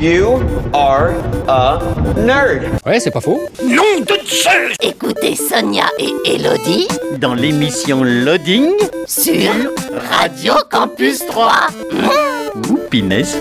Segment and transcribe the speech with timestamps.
[0.00, 0.40] You
[0.72, 1.10] are
[1.48, 1.80] a
[2.24, 2.62] nerd.
[2.86, 3.40] Ouais, c'est pas faux.
[3.64, 6.86] Nom de Zeus Écoutez Sonia et Elodie
[7.20, 8.70] Dans l'émission Loading.
[9.06, 9.50] sur
[10.10, 11.52] Radio Campus 3.
[12.70, 13.36] Ouh, pinesse.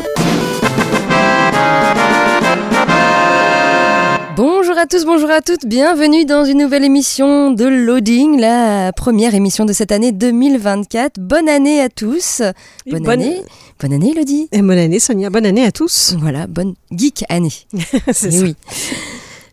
[4.36, 9.34] Bonjour à tous, bonjour à toutes, bienvenue dans une nouvelle émission de Loading, la première
[9.34, 11.20] émission de cette année 2024.
[11.20, 12.42] Bonne année à tous.
[12.86, 13.42] Bonne- année.
[13.80, 14.48] Bonne année Elodie.
[14.52, 16.16] Et bonne année Sonia, bonne année à tous.
[16.20, 17.52] Voilà, bonne geek année.
[18.12, 18.44] C'est Eh ça.
[18.44, 18.55] oui.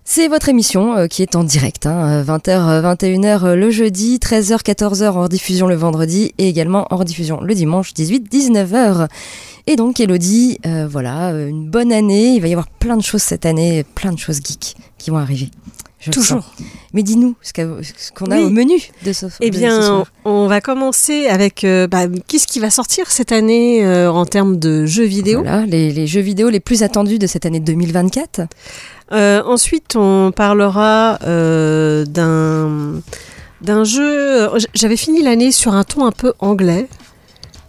[0.06, 5.08] C'est votre émission euh, qui est en direct, hein, 20h, 21h le jeudi, 13h, 14h
[5.10, 9.08] en rediffusion le vendredi et également en rediffusion le dimanche 18, 19h.
[9.66, 13.02] Et donc Elodie, euh, voilà, euh, une bonne année, il va y avoir plein de
[13.02, 15.48] choses cette année, plein de choses geeks qui vont arriver.
[16.04, 16.44] Je Toujours.
[16.92, 17.52] Mais dis-nous ce
[18.14, 18.44] qu'on a Oui.
[18.44, 18.74] au menu
[19.04, 20.06] de ce, Eh de ce bien, soir.
[20.26, 24.58] on va commencer avec euh, bah, qu'est-ce qui va sortir cette année euh, en termes
[24.58, 25.40] de jeux vidéo.
[25.42, 28.42] Voilà, les, les jeux vidéo les plus attendus de cette année 2024.
[29.12, 33.00] Euh, ensuite, on parlera euh, d'un
[33.62, 34.48] d'un jeu.
[34.74, 36.86] J'avais fini l'année sur un ton un peu anglais.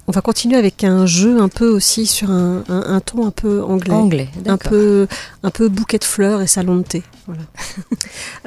[0.08, 3.31] On va continuer avec un jeu un peu aussi sur un, un- un ton un
[3.31, 3.92] peu anglais.
[3.94, 5.08] Anglais, un peu,
[5.42, 7.03] un peu bouquet de fleurs et salon de thé.
[7.28, 7.42] Voilà.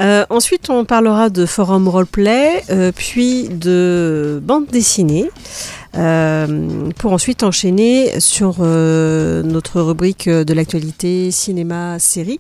[0.01, 5.29] Euh, ensuite, on parlera de forum roleplay, euh, puis de bande dessinée,
[5.97, 12.39] euh, pour ensuite enchaîner sur euh, notre rubrique de l'actualité cinéma série.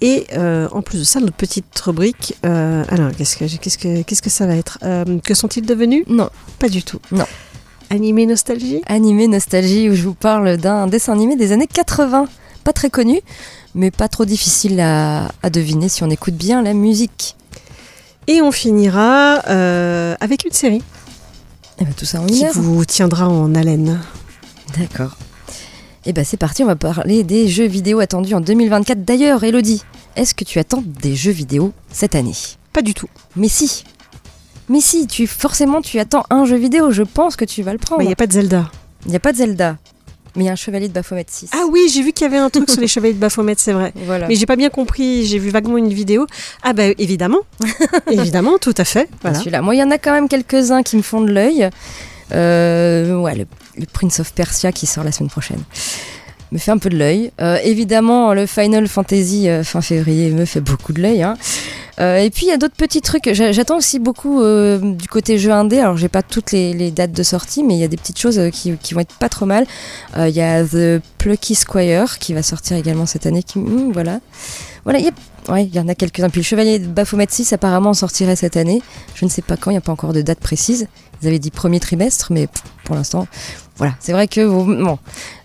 [0.00, 2.34] Et euh, en plus de ça, notre petite rubrique.
[2.44, 6.04] euh, alors, qu'est-ce que, qu'est-ce que, qu'est-ce que ça va être Euh, Que sont-ils devenus?
[6.08, 6.98] Non, Pas du tout.
[7.12, 7.26] Non.
[7.90, 12.26] Animé nostalgie Animé Nostalgie où je vous parle d'un dessin animé des années 80.
[12.64, 13.20] Pas très connu,
[13.74, 17.36] mais pas trop difficile à, à deviner si on écoute bien la musique.
[18.26, 20.82] Et on finira euh, avec une série
[21.80, 22.52] Et ben tout ça en qui heure.
[22.54, 23.98] vous tiendra en haleine.
[24.78, 25.16] D'accord.
[26.04, 29.02] Et ben c'est parti, on va parler des jeux vidéo attendus en 2024.
[29.02, 29.82] D'ailleurs, Elodie,
[30.14, 32.34] est-ce que tu attends des jeux vidéo cette année?
[32.74, 33.08] Pas du tout.
[33.34, 33.84] Mais si
[34.68, 37.78] Mais si, tu, forcément tu attends un jeu vidéo, je pense que tu vas le
[37.78, 38.02] prendre.
[38.02, 38.70] Il n'y a pas de Zelda.
[39.06, 39.76] Il n'y a pas de Zelda,
[40.36, 41.50] mais il y a un Chevalier de Baphomet 6.
[41.54, 43.72] Ah oui, j'ai vu qu'il y avait un truc sur les chevaliers de Baphomet, c'est
[43.72, 43.92] vrai.
[44.04, 44.26] voilà.
[44.28, 46.26] Mais j'ai pas bien compris, j'ai vu vaguement une vidéo.
[46.62, 47.38] Ah bah évidemment,
[48.10, 49.08] évidemment, tout à fait.
[49.22, 49.38] Voilà.
[49.38, 49.62] Celui-là.
[49.62, 51.70] Moi, il y en a quand même quelques-uns qui me font de l'œil.
[52.32, 53.46] Euh, ouais, le,
[53.76, 55.62] le Prince of Persia qui sort la semaine prochaine
[56.52, 57.30] me fait un peu de l'œil.
[57.40, 61.22] Euh, évidemment, le Final Fantasy euh, fin février me fait beaucoup de l'œil.
[61.22, 61.36] hein.
[62.00, 63.32] Euh, et puis il y a d'autres petits trucs.
[63.32, 65.80] J'a- J'attends aussi beaucoup du côté jeu indé.
[65.80, 68.40] Alors j'ai pas toutes les, dates de sortie, mais il y a des petites choses
[68.52, 69.66] qui, qui vont être pas trop mal.
[70.16, 73.42] Il y a The Plucky Squire qui va sortir également cette année.
[73.42, 74.20] Qui, hmm, voilà,
[74.84, 75.00] voilà.
[75.00, 76.30] Il y a- ouais, il y en a quelques-uns.
[76.30, 78.80] Puis le Chevalier de Baphomet 6 apparemment sortirait cette année.
[79.16, 79.72] Je ne sais pas quand.
[79.72, 80.86] Il n'y a pas encore de date précise.
[81.20, 82.46] Ils avaient dit premier trimestre, mais
[82.84, 83.26] pour l'instant,
[83.76, 83.94] voilà.
[83.98, 84.98] C'est vrai que bon.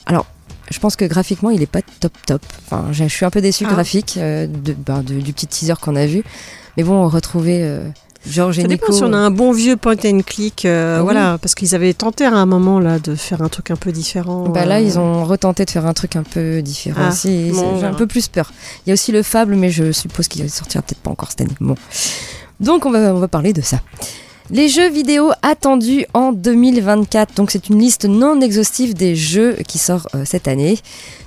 [0.06, 0.28] Alors.
[0.74, 2.42] Je pense que graphiquement, il est pas top top.
[2.66, 3.74] Enfin, je suis un peu déçu Ah.
[3.74, 6.24] graphique euh, de, ben, de- du petit teaser qu'on a vu.
[6.78, 7.88] Mais bon, retrouver euh,
[8.28, 8.98] Georges et Ça dépend Nico.
[8.98, 11.04] si on a un bon vieux point and click, euh, Ah oui.
[11.04, 13.92] voilà, parce qu'ils avaient tenté à un moment là de faire un truc un peu
[13.92, 14.48] différent.
[14.50, 17.52] Bah là, euh, ils ont retenté de faire un truc un peu différent Ah, aussi.
[17.54, 18.52] bon, J'ai un peu plus peur.
[18.86, 21.42] Il y a aussi le Fable, mais je suppose qu'il sortira peut-être pas encore cette
[21.42, 21.56] année.
[21.60, 21.76] Bon.
[22.60, 23.80] Donc, on va, on va parler de ça.
[24.50, 27.36] Les jeux vidéo attendus en 2024.
[27.36, 30.78] Donc, c'est une liste non exhaustive des jeux qui sort euh, cette année.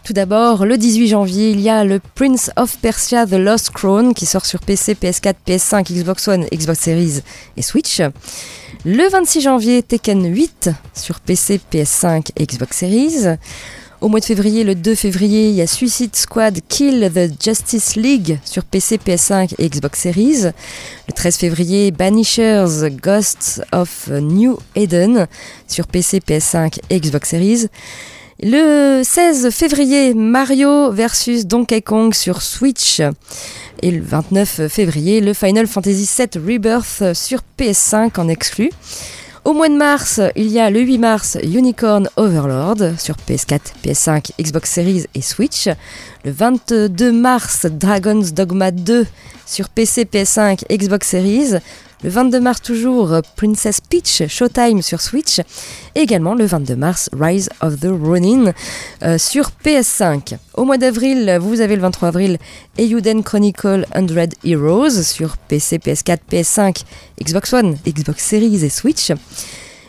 [0.05, 4.13] Tout d'abord, le 18 janvier, il y a le Prince of Persia The Lost Crown
[4.13, 7.21] qui sort sur PC, PS4, PS5, Xbox One, Xbox Series
[7.57, 8.03] et Switch.
[8.85, 13.39] Le 26 janvier, Tekken 8 sur PC, PS5 et Xbox Series.
[14.03, 17.97] Au mois de février, le 2 février, il y a Suicide Squad Kill the Justice
[17.97, 20.43] League sur PC, PS5 et Xbox Series.
[21.09, 25.27] Le 13 février, Banishers Ghosts of New Eden
[25.67, 27.69] sur PC, PS5 et Xbox Series.
[28.43, 33.01] Le 16 février, Mario vs Donkey Kong sur Switch.
[33.81, 38.71] Et le 29 février, le Final Fantasy VII Rebirth sur PS5 en exclu.
[39.47, 44.33] Au mois de mars, il y a le 8 mars Unicorn Overlord sur PS4, PS5,
[44.43, 45.69] Xbox Series et Switch.
[46.27, 49.07] Le 22 mars, Dragon's Dogma 2
[49.47, 51.53] sur PC, PS5, Xbox Series.
[52.03, 55.39] Le 22 mars toujours, Princess Peach Showtime sur Switch.
[55.95, 58.53] Et également le 22 mars, Rise of the Ronin
[59.05, 60.37] euh, sur PS5.
[60.55, 62.39] Au mois d'avril, vous avez le 23 avril,
[62.77, 66.83] Eiyuden Chronicle 100 Heroes sur PC, PS4, PS5,
[67.23, 69.13] Xbox One, Xbox Series et Switch.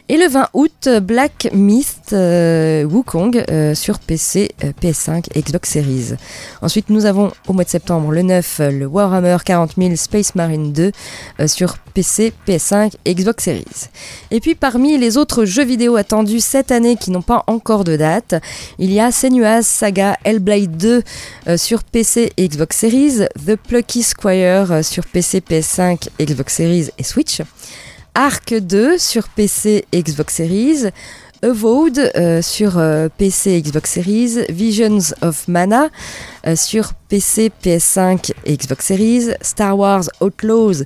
[0.10, 5.70] Et le 20 août, Black Myth euh, Wukong euh, sur PC, euh, PS5 et Xbox
[5.70, 6.14] Series.
[6.62, 10.72] Ensuite, nous avons au mois de septembre, le 9, le Warhammer 40 000 Space Marine
[10.72, 10.94] 2
[11.42, 13.90] euh, sur PC, PS5 et Xbox Series.
[14.32, 17.98] Et puis, parmi les autres jeux vidéo attendus cette année qui n'ont pas encore de
[17.98, 18.36] date,
[18.80, 21.04] il y a Senua's Saga Hellblade 2
[21.50, 27.04] euh, sur PC et Xbox Series, The Plucky Squire sur PC, PS5, Xbox Series et
[27.04, 27.42] Switch.
[28.18, 30.86] Arc 2 sur PC et Xbox Series,
[31.44, 35.90] Avowed euh, sur euh, PC et Xbox Series, Visions of Mana
[36.48, 40.84] euh, sur PC, PS5 et Xbox Series, Star Wars Outlaws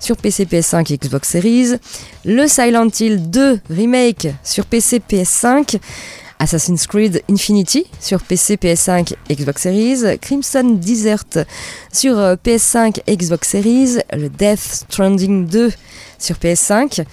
[0.00, 1.76] sur PC, PS5 et Xbox Series,
[2.24, 5.78] le Silent Hill 2 Remake sur PC, PS5,
[6.42, 11.46] Assassin's Creed Infinity sur PC, PS5, Xbox Series, Crimson Desert
[11.92, 14.58] sur euh, PS5, Xbox Series, le Death
[14.90, 15.72] Stranding 2
[16.18, 17.04] sur PS5,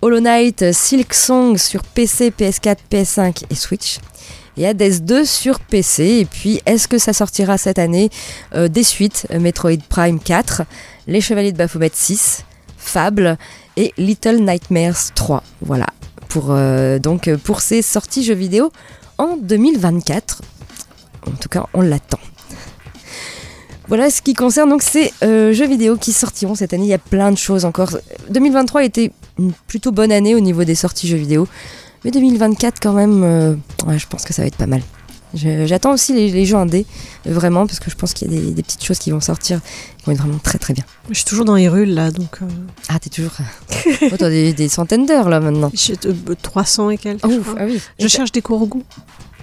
[0.00, 3.98] Hollow Knight Silk Song sur PC, PS4, PS5 et Switch.
[4.56, 6.04] Et Hades 2 sur PC.
[6.20, 8.08] Et puis, est-ce que ça sortira cette année
[8.54, 10.62] Euh, Des suites, euh, Metroid Prime 4,
[11.08, 12.44] Les Chevaliers de Baphomet 6,
[12.78, 13.36] Fable
[13.76, 15.42] et Little Nightmares 3.
[15.60, 15.86] Voilà,
[16.28, 18.70] pour, euh, donc, pour ces sorties jeux vidéo
[19.18, 20.42] en 2024.
[21.26, 22.20] En tout cas, on l'attend.
[23.88, 26.84] Voilà ce qui concerne donc ces euh, jeux vidéo qui sortiront cette année.
[26.84, 27.96] Il y a plein de choses encore.
[28.30, 31.46] 2023 était une plutôt bonne année au niveau des sorties jeux vidéo.
[32.04, 33.54] Mais 2024 quand même, euh,
[33.96, 34.82] je pense que ça va être pas mal.
[35.36, 36.86] Je- J'attends aussi les, les jeux indés,
[37.26, 39.20] euh, vraiment, parce que je pense qu'il y a des, des petites choses qui vont
[39.20, 39.60] sortir,
[39.98, 40.84] qui vont être vraiment très très bien.
[41.10, 42.38] Je suis toujours dans Hyrule là, donc.
[42.42, 42.46] euh,
[42.88, 43.32] Ah, t'es toujours...
[44.02, 45.70] oh, t'as des, des centaines d'heures là maintenant.
[45.74, 47.24] j'ai euh, 300 et quelques.
[47.24, 47.58] Oh, je ouf, crois.
[47.60, 47.80] ah oui.
[48.00, 48.82] Je cherche des Korogu.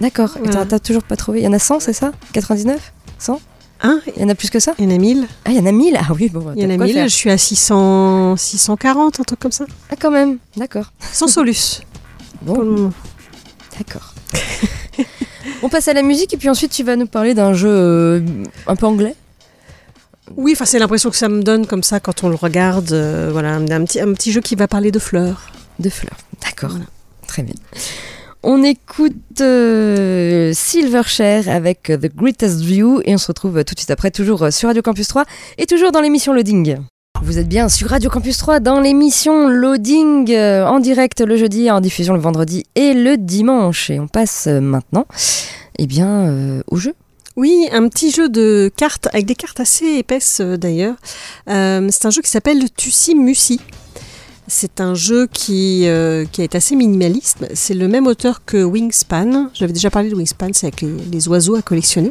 [0.00, 0.66] D'accord, t'as- Voilà.
[0.66, 1.40] t'as toujours pas trouvé?
[1.40, 2.12] Il y en a 100, c'est ça?
[2.32, 3.40] 99 100
[3.82, 4.00] Hein?
[4.16, 4.72] Il y en a plus que ça?
[4.78, 5.26] Il y en a 1000.
[5.44, 6.86] Ah, il y en a 1000 Ah oui, bon, bah, Il y en a quoi
[6.86, 6.94] 1000.
[6.94, 7.08] faire?
[7.08, 9.66] Je suis à 600, 640, un truc comme ça.
[9.90, 10.92] Ah, quand même, d'accord.
[11.12, 11.82] Sans Solus.
[12.42, 12.90] Bon.
[13.78, 14.14] D'accord.
[15.64, 18.20] On passe à la musique et puis ensuite tu vas nous parler d'un jeu euh,
[18.66, 19.14] un peu anglais.
[20.36, 22.92] Oui, enfin c'est l'impression que ça me donne comme ça quand on le regarde.
[22.92, 25.46] euh, voilà, un, un petit, un petit jeu qui va parler de fleurs.
[25.78, 26.18] De fleurs.
[26.44, 26.76] D'accord.
[27.26, 27.54] Très bien.
[28.42, 33.78] On écoute euh, Silverchair avec euh, The Greatest View et on se retrouve tout de
[33.80, 35.24] suite après, toujours sur Radio Campus 3
[35.56, 36.76] et toujours dans l'émission Loading.
[37.24, 41.70] Vous êtes bien sur Radio Campus 3 dans l'émission Loading euh, en direct le jeudi,
[41.70, 43.88] en diffusion le vendredi et le dimanche.
[43.88, 45.06] Et on passe euh, maintenant
[45.78, 46.92] eh bien, euh, au jeu.
[47.36, 50.96] Oui, un petit jeu de cartes, avec des cartes assez épaisses d'ailleurs.
[51.46, 53.58] C'est un jeu qui s'appelle Tussi Musi.
[54.46, 57.46] C'est un jeu qui, euh, qui est assez minimaliste.
[57.54, 59.48] C'est le même auteur que Wingspan.
[59.54, 62.10] J'avais déjà parlé de Wingspan, c'est avec les, oiseaux à collectionner.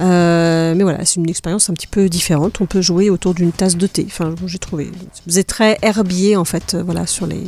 [0.00, 2.60] Euh, mais voilà, c'est une expérience un petit peu différente.
[2.60, 4.06] On peut jouer autour d'une tasse de thé.
[4.08, 4.90] Enfin, j'ai trouvé.
[5.34, 7.42] Êtes très herbier en fait, euh, voilà, sur les,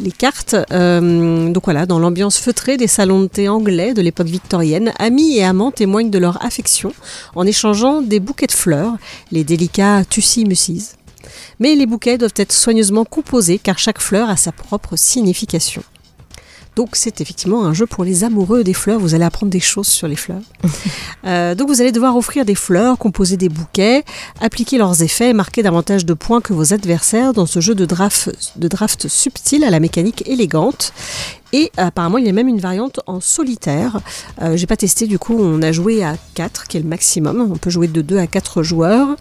[0.00, 0.56] les cartes.
[0.72, 5.38] Euh, donc voilà, dans l'ambiance feutrée des salons de thé anglais de l'époque victorienne, amis
[5.38, 6.92] et amants témoignent de leur affection
[7.34, 8.96] en échangeant des bouquets de fleurs,
[9.32, 10.96] les délicats Tussi Musis.
[11.60, 15.82] Mais les bouquets doivent être soigneusement composés car chaque fleur a sa propre signification.
[16.76, 18.98] Donc c'est effectivement un jeu pour les amoureux des fleurs.
[18.98, 20.42] Vous allez apprendre des choses sur les fleurs.
[21.26, 24.04] Euh, donc vous allez devoir offrir des fleurs, composer des bouquets,
[24.42, 27.86] appliquer leurs effets, et marquer davantage de points que vos adversaires dans ce jeu de
[27.86, 30.92] draft, de draft subtil à la mécanique élégante.
[31.54, 34.00] Et apparemment, il y a même une variante en solitaire.
[34.42, 37.48] Euh, J'ai pas testé, du coup, on a joué à 4, qui est le maximum.
[37.50, 39.16] On peut jouer de 2 à 4 joueurs.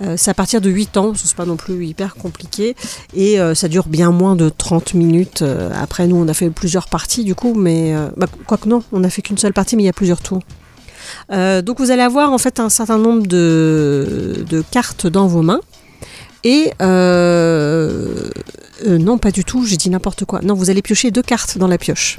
[0.00, 2.76] Euh, c'est à partir de 8 ans, c'est pas non plus hyper compliqué.
[3.14, 5.42] Et euh, ça dure bien moins de 30 minutes.
[5.42, 7.94] Euh, après, nous, on a fait plusieurs parties, du coup, mais.
[8.16, 10.40] Bah, Quoique non, on a fait qu'une seule partie, mais il y a plusieurs tours.
[11.30, 15.60] Donc vous allez avoir en fait un certain nombre de, de cartes dans vos mains.
[16.44, 16.72] Et
[18.86, 20.40] non, pas du tout, j'ai dit n'importe quoi.
[20.42, 22.18] Non, vous allez piocher deux cartes dans la pioche.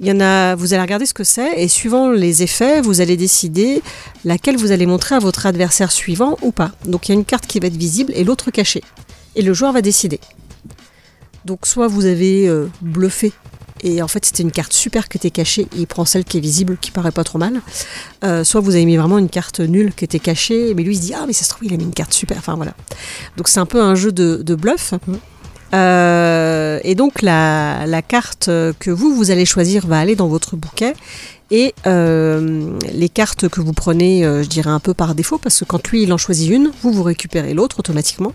[0.00, 3.02] Il y en a, vous allez regarder ce que c'est et suivant les effets, vous
[3.02, 3.82] allez décider
[4.24, 6.72] laquelle vous allez montrer à votre adversaire suivant ou pas.
[6.86, 8.82] Donc il y a une carte qui va être visible et l'autre cachée.
[9.36, 10.18] Et le joueur va décider.
[11.44, 13.32] Donc soit vous avez euh, bluffé
[13.82, 16.38] et en fait c'était une carte super qui était cachée et il prend celle qui
[16.38, 17.60] est visible qui paraît pas trop mal.
[18.24, 20.96] Euh, soit vous avez mis vraiment une carte nulle qui était cachée mais lui il
[20.96, 22.38] se dit ah mais ça se trouve il a mis une carte super.
[22.38, 22.72] Enfin voilà.
[23.36, 24.94] Donc c'est un peu un jeu de, de bluff.
[25.72, 26.19] Euh,
[26.82, 28.46] et donc la, carte
[28.78, 30.94] que vous, vous allez choisir va aller dans votre bouquet
[31.50, 35.58] Et euh, les cartes que vous prenez, euh, je dirais un peu par défaut, parce
[35.60, 38.34] que quand lui il en choisit une, vous vous récupérez l'autre automatiquement.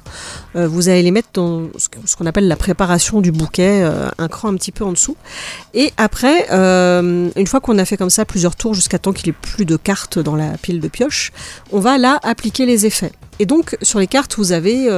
[0.56, 3.84] Euh, vous allez les mettre dans ce qu'on appelle la préparation du bouquet,
[4.18, 5.16] un cran un petit peu en dessous.
[5.74, 9.36] Et après, une fois qu'on a fait comme ça plusieurs tours jusqu'à temps qu'il n'y
[9.36, 11.32] ait plus de cartes dans la pile de pioche,
[11.72, 13.12] on va là appliquer les effets.
[13.40, 14.90] Et donc sur les cartes, vous avez,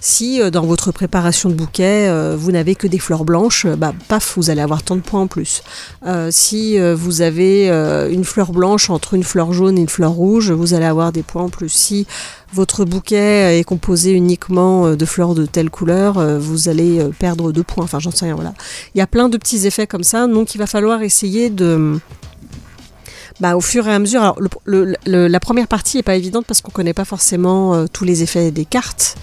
[0.00, 4.50] si dans votre préparation de bouquet, vous n'avez que des fleurs blanches, bah paf, vous
[4.50, 5.62] allez avoir tant de points en plus.
[6.30, 10.50] Si vous avez euh, une fleur blanche entre une fleur jaune et une fleur rouge,
[10.50, 11.68] vous allez avoir des points en plus.
[11.68, 12.06] Si
[12.52, 17.52] votre bouquet est composé uniquement euh, de fleurs de telle couleur, euh, vous allez perdre
[17.52, 17.84] deux points.
[17.84, 18.34] Enfin, j'en sais rien.
[18.34, 18.54] Voilà.
[18.94, 21.98] Il y a plein de petits effets comme ça, donc il va falloir essayer de
[23.40, 26.14] bah, au fur et à mesure, alors le- le- le- la première partie est pas
[26.14, 29.16] évidente parce qu'on connaît pas forcément euh, tous les effets des cartes,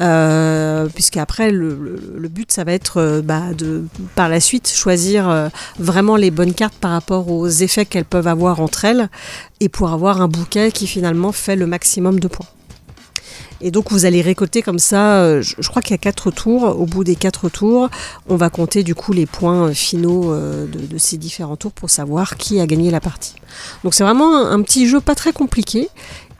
[0.00, 5.48] euh, puisqu'après le but ça va être euh, bah, de par la suite choisir euh,
[5.78, 9.08] vraiment les bonnes cartes par rapport aux effets qu'elles peuvent avoir entre elles
[9.60, 12.46] et pour avoir un bouquet qui finalement fait le maximum de points.
[13.60, 16.64] Et donc vous allez récolter comme ça, euh, je, crois qu'il y a quatre tours.
[16.78, 17.88] Au bout des quatre tours,
[18.28, 21.88] on va compter du coup les points euh, finaux euh, de, ces différents tours pour
[21.88, 23.34] savoir qui a gagné la partie.
[23.84, 25.88] Donc c'est vraiment un, petit jeu pas très compliqué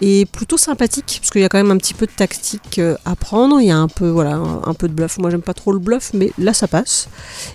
[0.02, 3.16] et plutôt sympathique parce qu'il y a quand même un petit peu de tactique à
[3.16, 3.60] prendre.
[3.60, 5.16] Il y a un peu voilà un, peu de bluff.
[5.16, 7.08] Moi j'aime pas trop le bluff, mais là ça passe.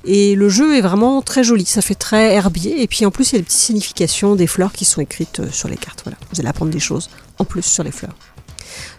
[0.06, 1.66] Et le jeu est vraiment très joli.
[1.66, 4.48] Ça fait très herbier et puis en plus il y a des petites significations des
[4.48, 6.02] fleurs qui sont écrites sur les cartes.
[6.04, 8.16] Voilà, vous allez apprendre des choses en plus sur les fleurs.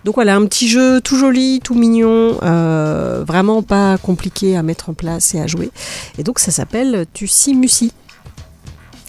[0.04, 4.90] Donc voilà, un petit jeu tout joli, tout mignon, euh, vraiment pas compliqué à mettre
[4.90, 5.70] en place et à jouer.
[6.18, 7.92] Et donc ça s'appelle Tussi Mussi.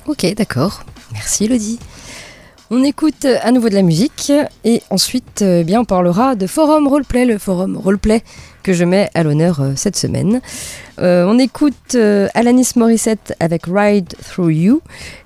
[0.06, 0.84] Ok, d'accord.
[1.14, 1.80] Merci Elodie.
[2.70, 4.32] On écoute à nouveau de la musique
[4.64, 8.24] et ensuite euh, eh bien, on parlera de forum roleplay, le forum roleplay
[8.64, 10.42] que je mets à l'honneur euh, cette semaine.
[11.00, 14.82] Euh, on écoute euh, Alanis Morissette avec Ride Through You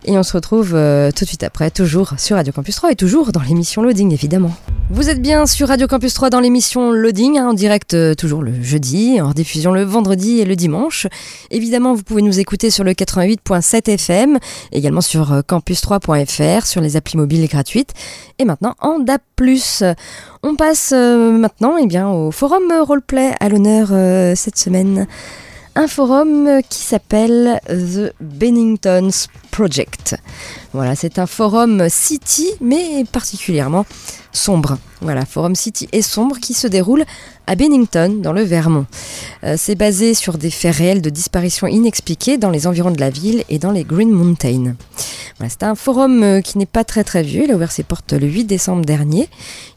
[0.06, 3.32] et on se retrouve tout de suite après, toujours sur Radio Campus 3 et toujours
[3.34, 4.56] dans l'émission Loading évidemment.
[4.89, 8.53] Vous êtes bien sur Radio Campus 3 dans l'émission Loading, hein, en direct toujours le
[8.63, 11.08] jeudi, en diffusion le vendredi et le dimanche.
[11.51, 14.39] Évidemment, vous pouvez nous écouter sur le 88.7 FM,
[14.72, 17.91] également sur euh, campus3.fr, sur les applis mobiles gratuites
[18.39, 19.22] et maintenant en DAP+.
[20.44, 25.07] On passe maintenant eh bien, au forum roleplay à l'honneur euh, cette semaine.
[25.79, 30.15] Un forum euh, qui s'appelle The Benningtons Project.
[30.74, 33.86] Voilà, c'est un forum city, mais particulièrement
[34.31, 34.77] sombre.
[35.01, 37.03] Voilà, Forum City est sombre qui se déroule
[37.48, 38.86] à Bennington, dans le Vermont.
[39.43, 43.10] Euh, c'est basé sur des faits réels de disparition inexpliquées dans les environs de la
[43.12, 44.75] ville et dans les Green Mountains.
[45.48, 48.13] C'est un forum euh, qui n'est pas très très vieux, il a ouvert ses portes
[48.13, 49.29] le 8 décembre dernier.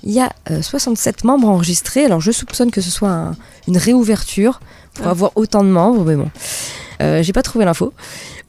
[0.04, 3.36] Il y a euh, 67 membres enregistrés, alors je soupçonne que ce soit un-
[3.68, 4.60] une réouverture
[4.94, 6.30] pour avoir autant de membres, mais bon.
[7.00, 7.92] Euh, j'ai pas trouvé l'info.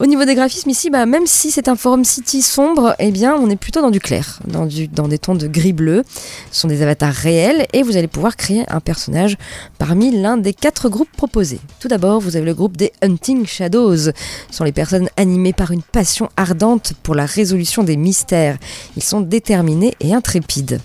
[0.02, 3.36] Au niveau des graphismes ici, bah, même si c'est un forum city sombre, eh bien
[3.36, 6.02] on est plutôt dans du clair, dans, des tons de gris bleu.
[6.50, 9.36] Ce sont des avatars réels et vous allez pouvoir créer un personnage
[9.78, 11.60] parmi l'un des quatre groupes proposés.
[11.78, 13.96] Tout d'abord, vous avez le groupe des Hunting Shadows.
[13.96, 14.12] Ce
[14.50, 18.58] sont les personnes animées par une passion ardente pour la résolution des mystères.
[18.96, 20.80] Ils sont déterminés et intrépides.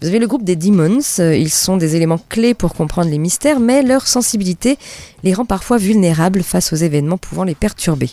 [0.00, 1.00] Vous avez le groupe des Demons.
[1.18, 4.78] Ils sont des éléments clés pour comprendre les mystères, mais leur sensibilité
[5.22, 8.10] les rend parfois vulnérables face aux événements pouvant les perturber.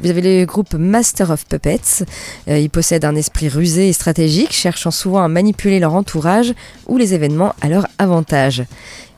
[0.00, 2.04] Vous avez le groupe Master of Puppets.
[2.48, 6.54] Euh, ils possèdent un esprit rusé et stratégique, cherchant souvent à manipuler leur entourage
[6.88, 8.64] ou les événements à leur avantage.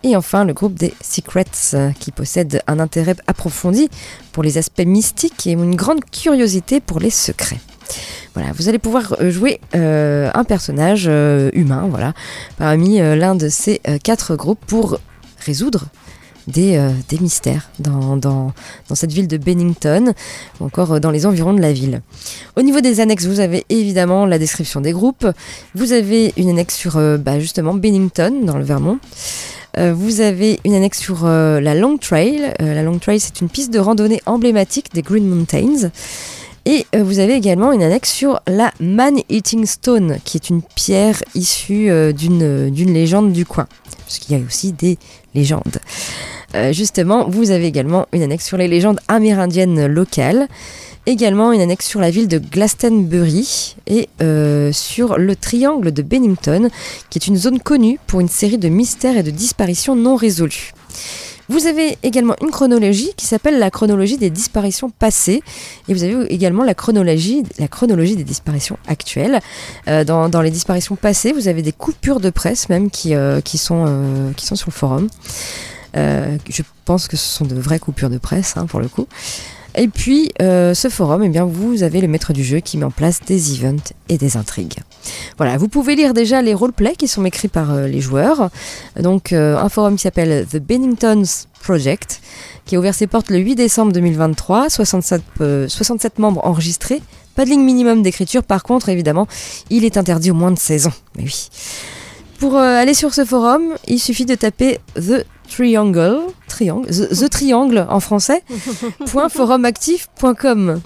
[0.04, 3.88] Et enfin, le groupe des Secrets, euh, qui possède un intérêt approfondi
[4.32, 7.58] pour les aspects mystiques et une grande curiosité pour les secrets.
[8.34, 12.12] Voilà, vous allez pouvoir euh, jouer euh, un personnage humain, voilà,
[12.58, 14.98] parmi l'un de ces quatre groupes pour
[15.38, 15.86] résoudre
[16.48, 18.52] des, euh, des mystères dans,
[18.94, 20.12] cette ville de Bennington,
[20.60, 22.02] ou encore euh, dans les environs de la ville.
[22.56, 25.26] Au niveau des annexes, vous avez évidemment la description des groupes.
[25.74, 28.98] Vous avez une annexe sur euh, bah, justement Bennington, dans le Vermont.
[29.76, 32.54] Vous avez une annexe sur la Long Trail.
[32.60, 35.90] La Long Trail, c'est une piste de randonnée emblématique des Green Mountains.
[36.64, 41.90] Et vous avez également une annexe sur la Man-Eating Stone, qui est une pierre issue
[42.12, 43.66] d'une légende du coin.
[44.04, 44.96] Parce qu'il y a aussi des
[46.54, 50.48] Euh, justement, vous avez également une annexe sur les légendes amérindiennes locales.
[51.06, 56.70] Également une annexe sur la ville de Glastonbury et euh, sur le triangle de Bennington,
[57.10, 60.72] qui est une zone connue pour une série de mystères et de disparitions non résolues.
[61.48, 65.42] Vous avez également une chronologie qui s'appelle la chronologie des disparitions passées
[65.88, 69.40] et vous avez également la chronologie, la chronologie des disparitions actuelles.
[69.88, 73.40] Euh, dans, dans les disparitions passées, vous avez des coupures de presse même qui, euh,
[73.40, 75.08] qui, sont, euh, qui sont sur le forum.
[75.94, 79.06] Je pense que ce sont de vraies coupures de presse hein, pour le coup.
[79.76, 82.84] Et puis, euh, ce forum, eh bien, vous avez le maître du jeu qui met
[82.84, 84.78] en place des events et des intrigues.
[85.36, 88.50] Voilà, vous pouvez lire déjà les roleplays qui sont écrits par euh, les joueurs.
[89.00, 91.24] Donc, euh, un forum qui s'appelle The Benningtons
[91.60, 92.20] Project,
[92.66, 95.22] qui a ouvert ses portes le 8 décembre 2023, 67,
[95.68, 97.02] 67 membres enregistrés.
[97.34, 99.26] Pas de ligne minimum d'écriture, par contre, évidemment,
[99.70, 100.92] il est interdit aux moins de 16 ans.
[101.16, 101.48] Mais oui.
[102.38, 108.00] Pour aller sur ce forum, il suffit de taper The Triangle, triangle the, Triangle en
[108.00, 108.42] français,
[109.06, 110.80] .forumactif.com.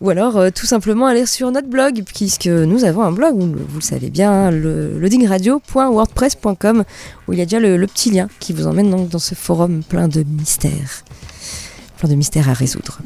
[0.00, 3.54] Ou alors euh, tout simplement aller sur notre blog, puisque nous avons un blog, vous,
[3.74, 6.84] le savez bien, le loadingradio.wordpress.com,
[7.28, 9.82] où il y a déjà le, petit lien qui vous emmène donc dans ce forum
[9.82, 11.04] plein de mystères.
[11.98, 13.00] Plein de mystères à résoudre.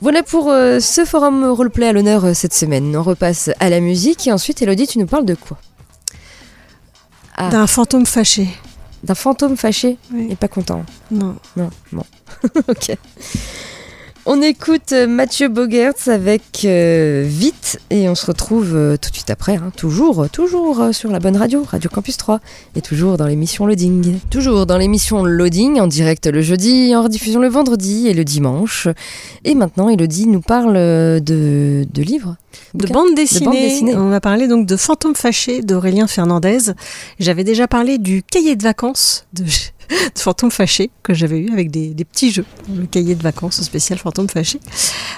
[0.00, 2.96] Voilà pour euh, ce forum roleplay à l'honneur euh, cette semaine.
[2.96, 5.58] On repasse à la musique et ensuite, Elodie, tu nous parles de quoi?
[7.36, 7.48] Ah.
[7.48, 8.48] D'un fantôme fâché
[9.02, 10.84] d'un fantôme fâché et pas content.
[11.10, 11.36] Non.
[11.56, 12.04] Non, bon.
[12.68, 12.96] ok.
[14.24, 19.16] On écoute euh, Mathieu Bogertz avec euh, Vite et on se retrouve euh, tout de
[19.16, 19.72] suite après, hein.
[19.76, 22.38] toujours, toujours sur la bonne radio, Radio Campus 3
[22.76, 24.20] et toujours dans l'émission Loading.
[24.30, 28.86] Toujours dans l'émission Loading en direct le jeudi, en rediffusion le vendredi et le dimanche.
[29.44, 32.36] Et maintenant Elodie nous parle de, de livres.
[32.74, 33.94] De bande, dessinée.
[33.96, 36.72] On va parler donc de Fantôme fâché d'Aurélien Fernandez.
[37.18, 39.44] J'avais déjà parlé du cahier de vacances de
[40.14, 42.44] de fantômes fâchés que j'avais eu avec des, petits jeux,
[42.74, 44.60] le cahier de vacances spécial fantômes fâchés.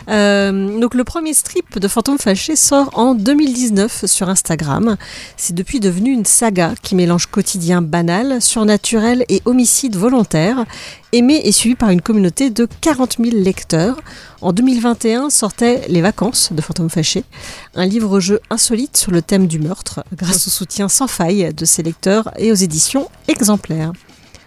[0.08, 4.96] Euh, donc le premier strip de fantômes fâchés sort en 2019 sur Instagram.
[5.36, 10.64] C'est depuis devenu une saga qui mélange quotidien banal, surnaturel et homicide volontaire,
[11.14, 14.00] aimé et suivi par une communauté de 40 000 lecteurs.
[14.40, 17.24] En 2021 sortait Les vacances de Fantômes Fâchés,
[17.74, 21.82] un livre-jeu insolite sur le thème du meurtre, grâce au soutien sans faille de ses
[21.82, 23.92] lecteurs et aux éditions exemplaires.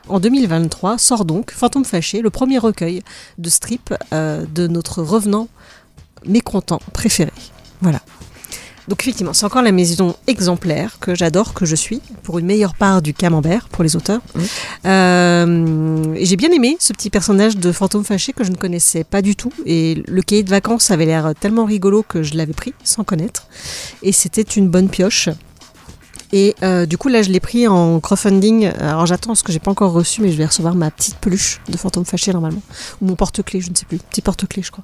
[0.10, 3.02] En 2023 sort donc Fantôme Fâché, le premier recueil
[3.38, 5.48] de strip euh, de notre revenant
[6.26, 7.32] mécontent préféré.
[7.82, 8.02] Voilà.
[8.88, 12.75] Donc effectivement, c'est encore la maison exemplaire que j'adore, que je suis, pour une meilleure
[12.75, 14.22] part du camembert pour les auteurs.
[14.86, 19.03] Euh, et j'ai bien aimé ce petit personnage de fantôme fâché que je ne connaissais
[19.03, 19.51] pas du tout.
[19.65, 23.48] Et le cahier de vacances avait l'air tellement rigolo que je l'avais pris sans connaître.
[24.03, 25.29] Et c'était une bonne pioche.
[26.34, 28.66] Et euh, du coup, là, je l'ai pris en crowdfunding.
[28.80, 31.62] Alors, j'attends ce que j'ai pas encore reçu, mais je vais recevoir ma petite peluche
[31.70, 32.62] de fantôme fâché normalement.
[33.02, 34.00] Ou mon porte-clés, je ne sais plus.
[34.00, 34.84] Petit porte-clés, je crois.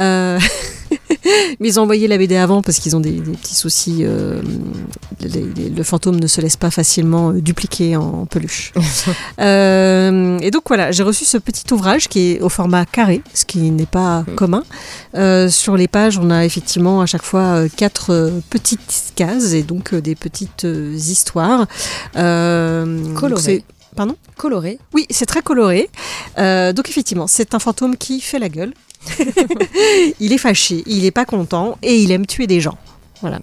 [0.00, 0.38] Euh...
[1.60, 4.00] mais ils ont envoyé la BD avant parce qu'ils ont des, petits soucis.
[4.00, 4.42] Euh,
[5.20, 8.72] le fantôme ne se laisse pas facilement dupliquer en peluche.
[9.38, 13.70] et donc, voilà, j'ai reçu ce petit ouvrage qui est au format carré, ce qui
[13.70, 14.34] n'est pas mm.
[14.34, 14.64] commun.
[15.48, 20.16] sur les pages, on a effectivement à chaque fois quatre petites cases et donc des
[20.16, 21.66] petites histoires.
[22.16, 23.64] Euh, coloré.
[23.94, 24.78] Pardon Coloré.
[24.94, 25.90] Oui, c'est très coloré.
[26.38, 28.72] Euh, donc effectivement, c'est un fantôme qui fait la gueule.
[30.20, 32.78] il est fâché, il n'est pas content et il aime tuer des gens.
[33.20, 33.40] Voilà.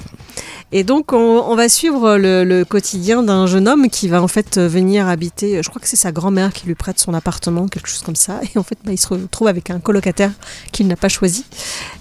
[0.71, 5.07] Et donc, on, va suivre le, quotidien d'un jeune homme qui va en fait venir
[5.07, 5.63] habiter.
[5.63, 8.39] Je crois que c'est sa grand-mère qui lui prête son appartement, quelque chose comme ça.
[8.55, 10.31] Et en fait, bah, il se retrouve avec un colocataire
[10.71, 11.45] qu'il n'a pas choisi.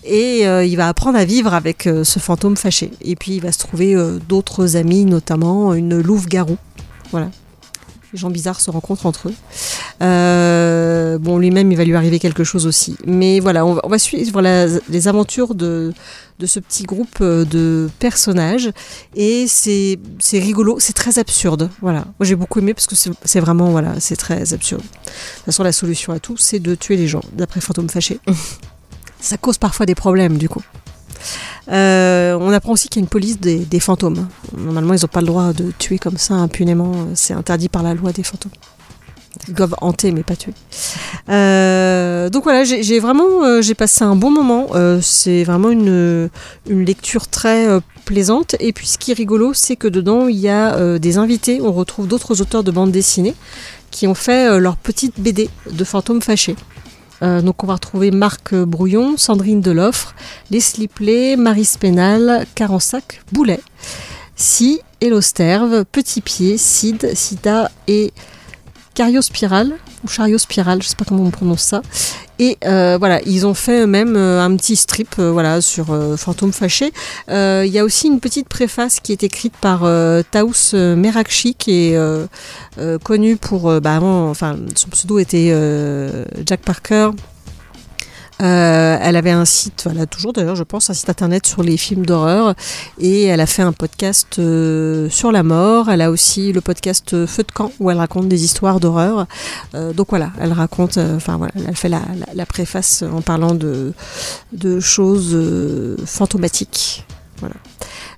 [0.04, 2.90] Et euh, il va apprendre à vivre avec euh, ce fantôme fâché.
[3.00, 6.58] Et puis, il va se trouver euh, d'autres amis, notamment une louve-garou.
[7.10, 7.30] Voilà,
[8.12, 9.34] les gens bizarres se rencontrent entre eux.
[10.02, 12.96] Euh, bon, lui-même, il va lui arriver quelque chose aussi.
[13.06, 14.40] Mais voilà, on va, suivre
[14.88, 15.92] les aventures de,
[16.38, 18.70] de ce petit groupe euh, de personnages.
[19.14, 19.98] Et c'est
[20.32, 21.70] rigolo, c'est très absurde.
[21.80, 22.00] Voilà.
[22.00, 24.82] Moi, j'ai beaucoup aimé parce que c'est vraiment, voilà, c'est très absurde.
[24.82, 28.20] De toute façon, la solution à tout, c'est de tuer les gens, d'après Fantôme Fâché.
[29.20, 30.62] Ça cause parfois des problèmes, du coup.
[31.70, 34.28] Euh, on apprend aussi qu'il y a une police des, fantômes.
[34.56, 36.92] Normalement, ils n'ont pas le droit de tuer comme ça impunément.
[37.14, 38.52] C'est interdit par la loi des fantômes.
[39.46, 40.52] Ils doivent hanter mais pas tuer.
[41.28, 44.68] Euh, donc voilà, j'ai vraiment euh, passé un bon moment.
[45.00, 46.28] c'est vraiment une,
[46.66, 47.66] lecture très
[48.04, 48.56] plaisante.
[48.60, 51.60] Et puis ce qui est rigolo, c'est que dedans il y a des invités.
[51.62, 53.34] On retrouve d'autres auteurs de bande dessinée
[53.90, 56.56] qui ont fait leur petite BD de fantômes fâchés.
[57.22, 60.14] Euh, donc on va retrouver Marc Brouillon, Sandrine Deloffre,
[60.50, 63.60] Leslie Play, Marie Spénal, Carensac, Boulet,
[64.36, 68.12] Si, Elosterve, Petit Pied, Cid, Sida et
[68.98, 71.82] Cariospiral, ou Chariospiral, je sais pas comment on prononce ça.
[72.40, 76.52] Et euh, voilà, ils ont fait même euh, un petit strip euh, voilà, sur Fantôme
[76.52, 76.92] Fâché.
[77.28, 79.82] Il y a aussi une petite préface qui est écrite par
[80.32, 81.98] Taous Merakchi, qui est
[83.04, 83.80] connu pour.
[83.80, 85.54] Bah, enfin, son pseudo était
[86.44, 87.10] Jack Parker.
[88.40, 91.76] Euh, elle avait un site, elle toujours d'ailleurs, je pense, un site internet sur les
[91.76, 92.54] films d'horreur
[93.00, 95.90] et elle a fait un podcast euh, sur la mort.
[95.90, 99.26] Elle a aussi le podcast Feu de camp où elle raconte des histoires d'horreur.
[99.74, 103.22] Euh, donc voilà, elle raconte, euh, enfin voilà, elle fait la, la- la préface en
[103.22, 103.92] parlant de,
[104.52, 107.04] de choses euh, fantomatiques.
[107.40, 107.54] Voilà.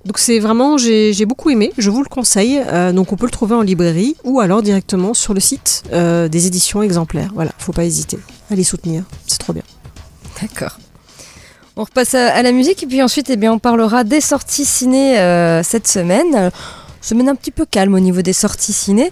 [0.05, 2.61] Donc c'est vraiment, j'ai j'ai beaucoup aimé, je vous le conseille.
[2.67, 6.27] Euh, donc on peut le trouver en librairie ou alors directement sur le site euh,
[6.27, 7.31] des éditions exemplaires.
[7.33, 8.19] Voilà, faut pas hésiter.
[8.51, 9.63] Allez soutenir, c'est trop bien.
[10.41, 10.77] D'accord.
[11.77, 15.63] On repasse à, la musique et puis ensuite eh on parlera des sorties ciné euh,
[15.63, 16.35] cette semaine.
[16.35, 16.49] Euh,
[17.03, 19.09] Semaine un petit peu calme au niveau des sorties ciné.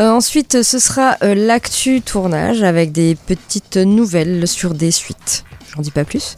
[0.00, 5.44] Euh, ensuite, ce sera l'actu tournage avec des petites nouvelles sur des suites.
[5.72, 6.34] J'en dis pas plus.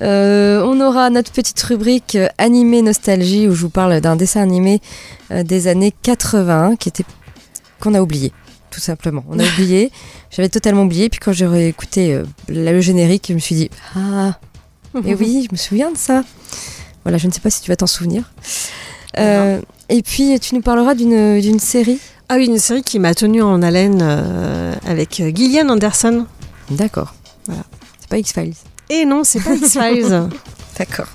[0.00, 4.80] On aura notre petite rubrique animé nostalgie où je vous parle d'un dessin animé
[5.30, 7.04] des années 80 qui était
[7.78, 8.32] qu'on a oublié
[8.70, 9.24] tout simplement.
[9.28, 9.90] On a oublié,
[10.30, 14.38] j'avais totalement oublié puis quand j'ai réécouté euh, le générique, je me suis dit ah
[14.94, 16.24] mais oui, je me souviens de ça.
[17.04, 18.32] Voilà, je ne sais pas si tu vas t'en souvenir.
[19.18, 21.98] Euh, et puis tu nous parleras d'une série.
[22.28, 26.26] Ah oui, une série qui m'a tenue en haleine euh, avec Gillian Anderson.
[26.70, 27.14] D'accord.
[27.46, 27.62] Voilà.
[27.98, 28.54] C'est pas X-Files.
[28.90, 30.28] Et non, c'est pas X-Files.
[30.78, 31.08] D'accord.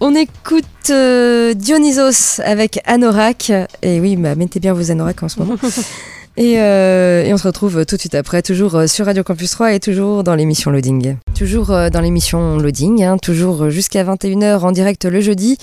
[0.00, 3.52] On écoute euh, Dionysos avec Anorak.
[3.82, 5.56] Et oui, bah, mettez bien vos Anorak en ce moment.
[6.36, 9.50] et, euh, et on se retrouve tout de suite après, toujours euh, sur Radio Campus
[9.52, 11.16] 3 et toujours dans l'émission Loading.
[11.34, 15.56] Toujours euh, dans l'émission Loading, hein, toujours jusqu'à 21h en direct le jeudi,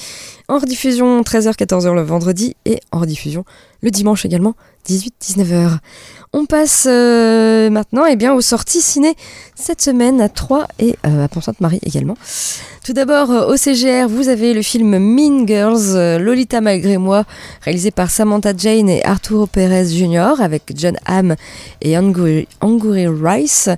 [0.47, 3.45] en rediffusion 13h-14h le vendredi et en rediffusion
[3.83, 4.55] le dimanche également
[4.87, 5.77] 18-19h.
[6.33, 9.13] On passe euh, maintenant eh bien, aux sorties ciné
[9.53, 12.17] cette semaine à Troyes et euh, à Pont-Sainte-Marie également.
[12.83, 17.25] Tout d'abord, euh, au CGR, vous avez le film Mean Girls, Lolita malgré moi,
[17.61, 21.35] réalisé par Samantha Jane et Arturo Pérez Jr., avec John Hamm
[21.81, 23.69] et Anguri Rice.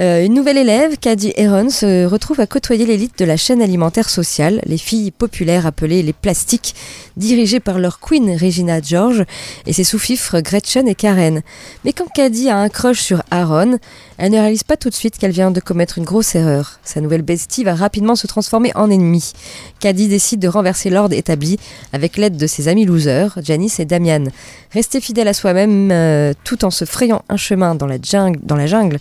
[0.00, 4.08] Euh, une nouvelle élève, Caddy Heron, se retrouve à côtoyer l'élite de la chaîne alimentaire
[4.08, 6.74] sociale, les filles populaires appelées les plastiques,
[7.18, 9.24] dirigées par leur queen Regina George
[9.66, 11.42] et ses sous-fifres Gretchen et Karen.
[11.84, 13.78] Mais quand Caddy a un crush sur Aaron,
[14.16, 16.80] elle ne réalise pas tout de suite qu'elle vient de commettre une grosse erreur.
[16.82, 19.32] Sa nouvelle bestie va rapidement se transformer en ennemi.
[19.80, 21.58] Caddy décide de renverser l'ordre établi
[21.92, 24.24] avec l'aide de ses amis losers, Janice et Damian.
[24.72, 28.56] Rester fidèle à soi-même euh, tout en se frayant un chemin dans la jungle, dans
[28.56, 28.98] la jungle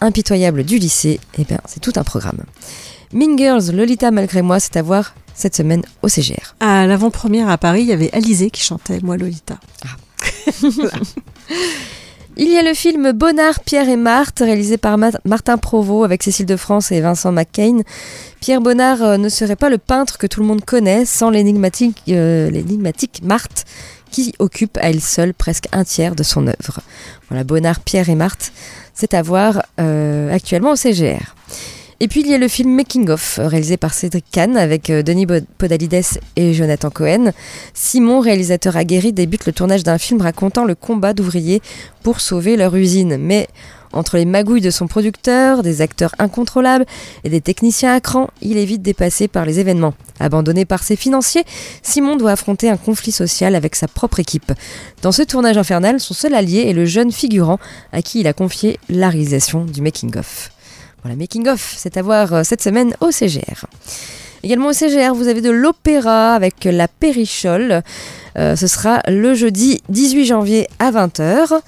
[0.00, 2.44] impitoyable du lycée, eh bien, c'est tout un programme.
[3.12, 6.54] Mean Girls, Lolita malgré moi, c'est à voir cette semaine au CGR.
[6.60, 9.58] à l'avant-première à Paris, il y avait Alizé qui chantait Moi Lolita.
[12.36, 16.22] Il y a le film Bonnard, Pierre et Marthe, réalisé par Ma- Martin Provost avec
[16.22, 17.80] Cécile de France et Vincent McCain.
[18.40, 22.02] Pierre Bonnard euh, ne serait pas le peintre que tout le monde connaît sans l'énigmatique
[22.08, 23.66] euh, l'énigmatique Marthe,
[24.10, 26.80] qui occupe à elle seule presque un tiers de son œuvre.
[27.44, 28.52] Bonnard, Pierre et Marthe,
[28.94, 31.34] c'est à voir euh, actuellement au CGR.
[32.02, 34.88] Et puis il y a le film Making of, euh, réalisé par Cédric Kahn avec
[34.88, 35.26] euh, Denis
[35.58, 37.32] Podalides et Jonathan Cohen.
[37.74, 41.60] Simon, réalisateur aguerri, débute le tournage d'un film racontant le combat d'ouvriers
[42.02, 43.18] pour sauver leur usine.
[43.18, 43.48] Mais
[43.92, 46.86] entre les magouilles de son producteur, des acteurs incontrôlables
[47.24, 49.92] et des techniciens à cran, il est vite dépassé par les événements.
[50.20, 51.44] Abandonné par ses financiers,
[51.82, 54.52] Simon doit affronter un conflit social avec sa propre équipe.
[55.02, 57.58] Dans ce tournage infernal, son seul allié est le jeune figurant
[57.92, 60.50] à qui il a confié la réalisation du making-of.
[61.02, 63.66] Voilà, making-of, c'est à voir euh, cette semaine au CGR.
[64.42, 67.82] Également au CGR, vous avez de l'opéra avec la Périchole.
[68.38, 71.60] Euh, ce sera le jeudi 18 janvier à 20h.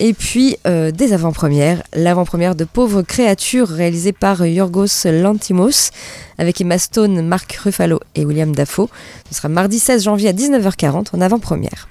[0.00, 5.90] Et puis euh, des avant-premières, l'avant-première de Pauvres créatures réalisée par Yorgos Lantimos
[6.38, 8.88] avec Emma Stone, Mark Ruffalo et William Dafoe.
[9.30, 11.88] Ce sera mardi 16 janvier à 19h40 en avant-première.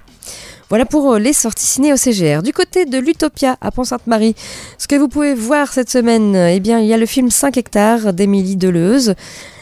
[0.73, 2.41] Voilà pour euh, les sorties ciné au CGR.
[2.41, 4.33] Du côté de l'Utopia à Pont-Sainte-Marie,
[4.79, 7.57] ce que vous pouvez voir cette semaine, eh bien, il y a le film 5
[7.57, 9.13] hectares d'Émilie Deleuze,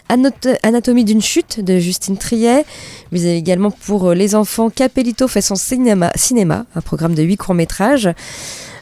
[0.07, 2.63] Anat- Anatomie d'une chute de Justine Triet.
[3.11, 6.13] Vous avez également pour euh, les enfants Capelito fait son cinéma,
[6.75, 8.09] un programme de 8 courts-métrages.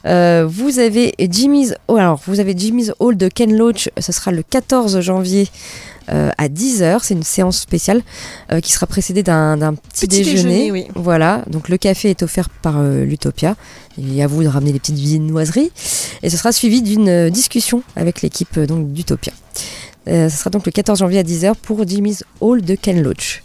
[0.05, 4.31] Euh, vous avez Jimmy's oh, alors vous avez Jimmy's Hall de Ken Loach, ce sera
[4.31, 5.47] le 14 janvier
[6.11, 8.01] euh, à 10h, c'est une séance spéciale
[8.51, 10.87] euh, qui sera précédée d'un petit, Petit déjeuner, oui.
[10.95, 13.55] Voilà, donc le café est offert par euh, l'Utopia
[14.01, 15.71] et à vous de ramener les petites viennoiseries
[16.23, 19.33] et ce sera suivi d'une discussion avec l'équipe donc d'Utopia.
[20.07, 23.43] Ce sera donc le 14 janvier à 10h pour Jimmy's Hall de Ken Loach.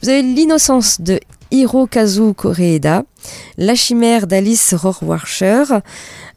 [0.00, 3.04] Vous avez l'innocence de Hirokazu Koreeda,
[3.56, 5.64] La chimère d'Alice Rohrwacher,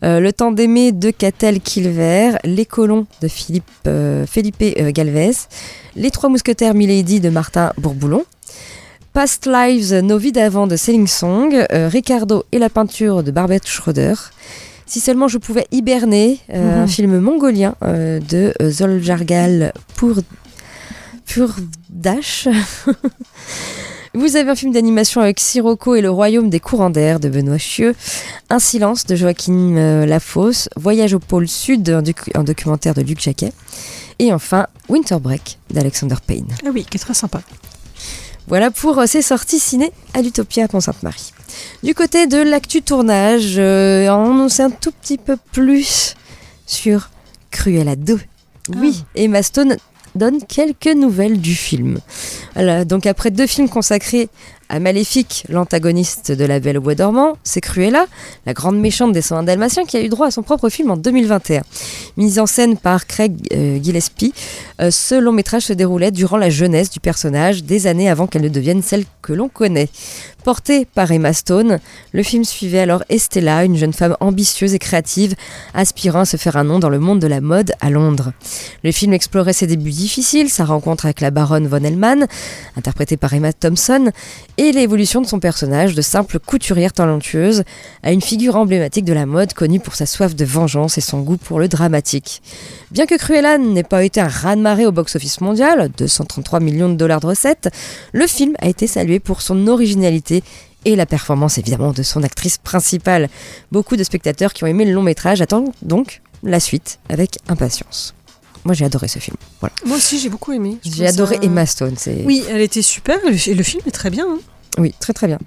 [0.04, 5.32] euh, Le temps d'aimer de Catel Kilver, Les colons de Philippe, euh, Felipe euh, Galvez,
[5.96, 8.24] Les trois mousquetaires Milady de Martin Bourboulon,
[9.14, 14.14] Past Lives, Nos vies d'avant de Selling Song, Ricardo et la peinture de Barbette Schroeder,
[14.86, 16.84] Si seulement je pouvais hiberner, euh, Mhm.
[16.84, 20.16] un film mongolien euh, de Zoljargal pour
[21.34, 21.50] pour
[21.90, 22.48] Dash.
[24.14, 27.58] Vous avez un film d'animation avec Sirocco et le royaume des courants d'air de Benoît
[27.58, 27.96] Chieux,
[28.50, 33.02] Un silence de Joachim euh, Lafosse, Voyage au pôle sud, un, docu- un documentaire de
[33.02, 33.54] Luc Jacquet,
[34.20, 36.48] et enfin Winter Break d'Alexander Payne.
[36.66, 37.42] Ah oui, qui est très sympa.
[38.48, 41.32] Voilà pour euh, ces sorties ciné à l'Utopia à Pont-Sainte-Marie.
[41.84, 46.16] Du côté de l'actu tournage, euh, on en sait un tout petit peu plus
[46.66, 47.10] sur
[47.50, 48.20] Cruella 2.
[48.76, 49.78] Oui, Emma Stone
[50.16, 52.00] donne quelques nouvelles du film.
[52.54, 54.30] Voilà, donc après deux films consacrés
[54.72, 58.06] à Maléfique, l'antagoniste de La Belle au Bois dormant, c'est Cruella,
[58.46, 60.98] la grande méchante des 101 Dalmatiens, qui a eu droit à son propre film en
[60.98, 61.62] 2021.
[62.16, 64.34] Mise en scène par Craig euh, Gillespie,
[64.80, 68.44] euh, ce long métrage se déroulait durant la jeunesse du personnage, des années avant qu'elle
[68.44, 69.90] ne devienne celle que l'on connaît.
[70.44, 71.80] Porté par Emma Stone,
[72.14, 75.36] le film suivait alors Estella, une jeune femme ambitieuse et créative,
[75.76, 78.34] aspirant à se faire un nom dans le monde de la mode à Londres.
[78.84, 82.26] Le film explorait ses débuts difficiles, sa rencontre avec la baronne von Hellman,
[82.76, 84.12] interprétée par Emma Thompson,
[84.62, 87.64] et l'évolution de son personnage de simple couturière talentueuse
[88.04, 91.22] à une figure emblématique de la mode connue pour sa soif de vengeance et son
[91.22, 92.44] goût pour le dramatique.
[92.92, 97.22] Bien que Cruella n'ait pas été un raz-de-marée au box-office mondial, 233 millions de dollars
[97.22, 97.70] de recettes,
[98.14, 100.44] le film a été salué pour son originalité
[100.86, 103.30] et la performance évidemment de son actrice principale.
[103.72, 108.14] Beaucoup de spectateurs qui ont aimé le long métrage attendent donc la suite avec impatience.
[108.64, 109.38] Moi j'ai adoré ce film.
[109.60, 109.74] Voilà.
[109.88, 110.78] Moi aussi, j'ai beaucoup aimé.
[110.84, 111.96] J'ai adoré ça- Emma Stone.
[112.26, 114.28] Oui, elle était super et le, et le film est très bien.
[114.30, 114.38] hein.
[114.78, 115.40] Oui très très bien.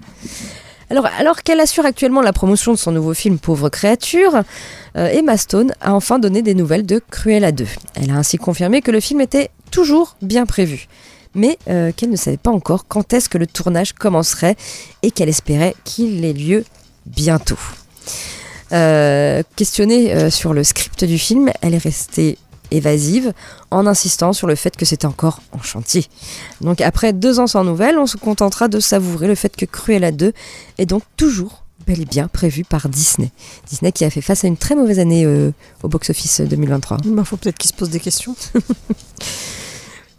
[0.89, 4.43] Alors, alors qu'elle assure actuellement la promotion de son nouveau film Pauvre créature,
[4.97, 7.65] euh, Emma Stone a enfin donné des nouvelles de Cruella 2.
[7.95, 10.87] Elle a ainsi confirmé que le film était toujours bien prévu,
[11.33, 14.55] mais euh, qu'elle ne savait pas encore quand est-ce que le tournage commencerait
[15.01, 16.63] et qu'elle espérait qu'il ait lieu
[17.07, 17.59] bientôt.
[18.71, 22.37] Euh, questionnée sur le script du film, elle est restée
[22.71, 23.33] évasive
[23.71, 26.05] en insistant sur le fait que c'était encore en chantier.
[26.61, 30.11] Donc après deux ans sans nouvelles, on se contentera de savourer le fait que Cruella
[30.11, 30.33] 2
[30.77, 33.31] est donc toujours bel et bien prévu par Disney.
[33.69, 35.51] Disney qui a fait face à une très mauvaise année euh,
[35.83, 36.97] au box-office 2023.
[37.05, 38.35] Il faut peut-être qu'il se pose des questions.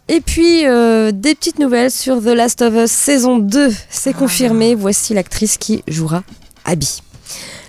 [0.09, 3.73] Et puis, euh, des petites nouvelles sur The Last of Us saison 2.
[3.89, 6.23] C'est confirmé, voici l'actrice qui jouera
[6.63, 7.01] Abby.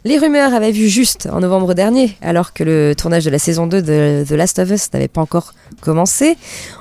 [0.05, 3.67] Les rumeurs avaient vu juste en novembre dernier, alors que le tournage de la saison
[3.67, 6.37] 2 de The Last of Us n'avait pas encore commencé.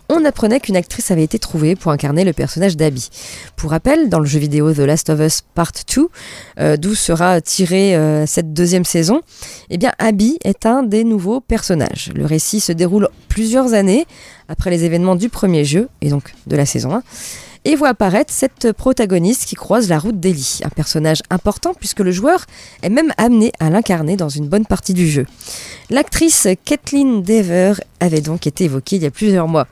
[0.08, 3.10] On apprenait qu'une actrice avait été trouvée pour incarner le personnage d'Abby.
[3.56, 6.08] Pour rappel, dans le jeu vidéo The Last of Us Part 2,
[6.60, 9.22] euh, d'où sera tirée euh, cette deuxième saison,
[9.72, 12.12] eh bien Abby est un des nouveaux personnages.
[12.16, 14.06] Le récit se déroule plusieurs années
[14.48, 17.04] après les événements du premier jeu, et donc de la saison 1,
[17.68, 22.12] et voit apparaître cette protagoniste qui croise la route d'Ellie, un personnage important puisque le
[22.12, 22.46] joueur
[22.82, 25.26] est même amené à l'incarner dans une bonne partie du jeu.
[25.90, 29.68] L'actrice Kathleen Dever avait donc été évoquée il y a plusieurs mois,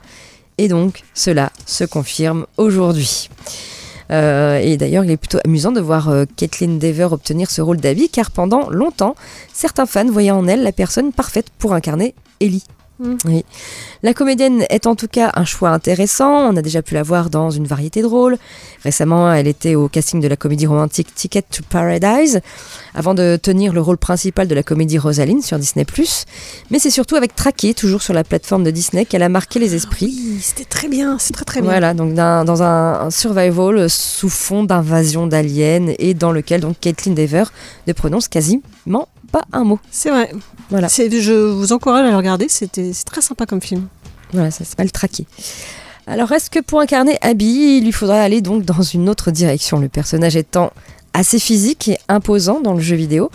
[0.58, 3.30] et donc cela se confirme aujourd'hui.
[4.12, 7.78] Euh, et d'ailleurs, il est plutôt amusant de voir euh, Kathleen Dever obtenir ce rôle
[7.78, 9.14] d'Abby, car pendant longtemps,
[9.54, 12.62] certains fans voyaient en elle la personne parfaite pour incarner Ellie.
[12.98, 13.16] Mm.
[13.26, 13.44] Oui.
[14.02, 16.52] La comédienne est en tout cas un choix intéressant.
[16.52, 18.38] On a déjà pu la voir dans une variété de rôles.
[18.82, 22.40] Récemment, elle était au casting de la comédie romantique Ticket to Paradise,
[22.94, 25.84] avant de tenir le rôle principal de la comédie Rosaline sur Disney+.
[26.70, 29.74] Mais c'est surtout avec Traqué, toujours sur la plateforme de Disney, qu'elle a marqué les
[29.74, 30.06] esprits.
[30.06, 31.70] Oui, c'était très bien, c'est très très bien.
[31.70, 37.12] Voilà, donc dans un, un survival sous fond d'invasion d'aliens et dans lequel donc Caitlin
[37.12, 37.44] Dever
[37.86, 39.78] ne prononce quasiment pas un mot.
[39.90, 40.32] C'est vrai.
[40.70, 40.88] Voilà.
[40.88, 43.88] Je vous encourage à le regarder, c'était c'est très sympa comme film.
[44.32, 45.26] Voilà, ça s'appelle traquer.
[46.06, 49.80] Alors, est-ce que pour incarner Abby, il lui faudra aller donc dans une autre direction?
[49.80, 50.72] Le personnage étant
[51.12, 53.30] assez physique et imposant dans le jeu vidéo.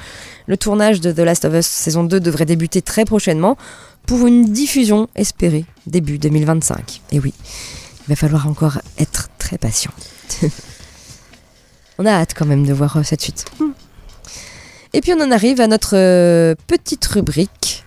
[0.46, 3.58] Le tournage de The Last of Us saison 2 devrait débuter très prochainement
[4.06, 7.02] pour une diffusion espérée début 2025.
[7.12, 7.34] Et oui,
[8.06, 9.92] il va falloir encore être très patient.
[11.98, 13.46] on a hâte quand même de voir cette suite.
[14.94, 17.86] Et puis on en arrive à notre euh, petite rubrique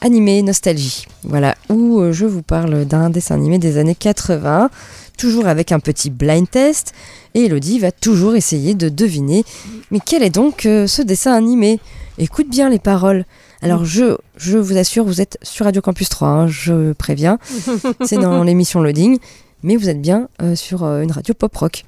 [0.00, 1.06] animé nostalgie.
[1.24, 4.70] Voilà, où euh, je vous parle d'un dessin animé des années 80,
[5.18, 6.94] toujours avec un petit blind test.
[7.34, 9.44] Et Elodie va toujours essayer de deviner.
[9.90, 11.78] Mais quel est donc euh, ce dessin animé?
[12.18, 13.24] Écoute bien les paroles.
[13.62, 17.38] Alors je, je vous assure, vous êtes sur Radio Campus 3, hein, je préviens.
[18.04, 19.18] C'est dans l'émission Loading.
[19.62, 21.84] Mais vous êtes bien euh, sur euh, une radio pop rock.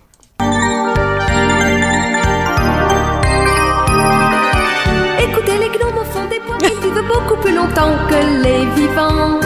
[7.22, 9.38] Beaucoup plus longtemps que les vivants.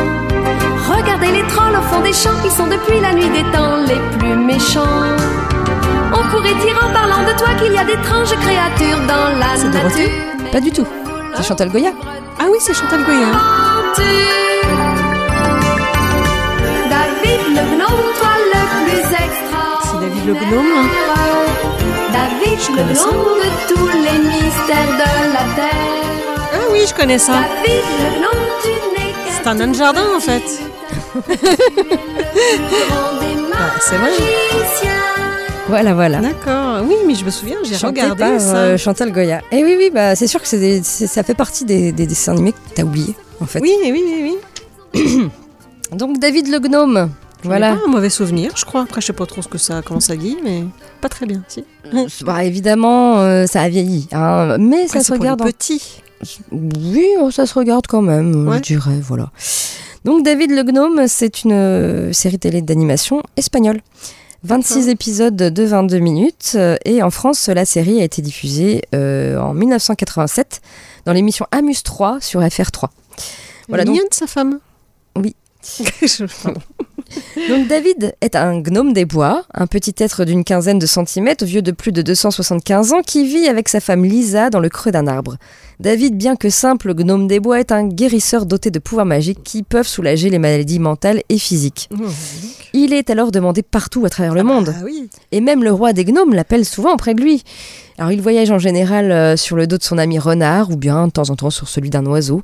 [0.89, 4.19] Regardez les trolls au fond des champs, ils sont depuis la nuit des temps les
[4.19, 5.03] plus méchants.
[6.12, 10.09] On pourrait dire en parlant de toi qu'il y a d'étranges créatures dans la Dorothée
[10.09, 10.51] nature.
[10.53, 10.87] Pas du tout.
[11.35, 11.93] C'est Chantal Goya
[12.39, 13.31] Ah oui, c'est Chantal Goya.
[16.91, 19.65] David le gnome, toi le plus extra.
[19.83, 20.89] C'est David le gnome.
[22.12, 26.15] David le gnome de tous les mystères de la terre.
[26.68, 27.35] Ah oui, je connais ça.
[29.31, 30.42] C'est un nain de jardin en fait.
[33.59, 34.11] Ah, c'est vrai.
[35.68, 36.20] Voilà, voilà.
[36.20, 36.83] D'accord.
[36.87, 38.57] Oui, mais je me souviens, j'ai regardé par ça.
[38.57, 39.40] euh, Chantal Goya.
[39.50, 42.52] Et oui, oui, bah, c'est sûr que des- ça fait partie des, des dessins animés
[42.52, 43.61] que t'as oublié, en fait.
[43.61, 44.38] Oui, oui, oui,
[44.94, 45.31] oui.
[45.92, 47.11] Donc David le gnome.
[47.42, 47.76] Voilà.
[47.76, 48.83] Pas un mauvais souvenir, je crois.
[48.83, 50.64] Après, je sais pas trop ce que ça, comment ça dit, mais
[51.00, 51.42] pas très bien.
[51.48, 51.64] Si.
[52.22, 55.40] Bah, évidemment, euh, ça a vieilli, hein, mais Après, ça se c'est pour regarde.
[55.40, 56.02] les en- petits.
[56.50, 58.59] Oui, oh, ça se regarde quand même, Ouais.
[58.59, 59.31] je dirais, voilà.
[60.05, 63.81] Donc David le Gnome, c'est une euh, série télé d'animation espagnole.
[64.44, 69.38] 26 épisodes de 22 minutes euh, et en France, la série a été diffusée euh,
[69.40, 70.61] en 1987
[71.05, 72.88] dans l'émission Amuse 3 sur FR3.
[73.68, 74.61] Voilà, donc, Mignonne sa femme?
[75.16, 75.35] Oui.
[76.02, 76.26] Je-.
[77.49, 81.62] donc David est un gnome des bois, un petit être d'une quinzaine de centimètres, vieux
[81.62, 85.07] de plus de 275 ans, qui vit avec sa femme Lisa dans le creux d'un
[85.07, 85.37] arbre.
[85.79, 89.62] David, bien que simple gnome des bois, est un guérisseur doté de pouvoirs magiques qui
[89.62, 91.88] peuvent soulager les maladies mentales et physiques.
[91.92, 92.05] Oh,
[92.73, 94.75] Il est alors demandé partout à travers le monde.
[94.77, 95.09] Ah oui.
[95.33, 97.42] Et même le roi des gnomes l'appelle souvent auprès de lui.
[97.99, 101.07] Alors il voyage en général euh, sur le dos de son ami renard ou bien
[101.07, 102.42] de temps en temps sur celui d'un oiseau.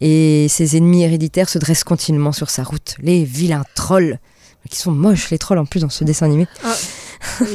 [0.00, 2.96] Et ses ennemis héréditaires se dressent continuellement sur sa route.
[3.00, 4.18] Les vilains trolls.
[4.70, 6.46] Qui sont moches les trolls en plus dans ce dessin animé.
[6.64, 6.74] Ah,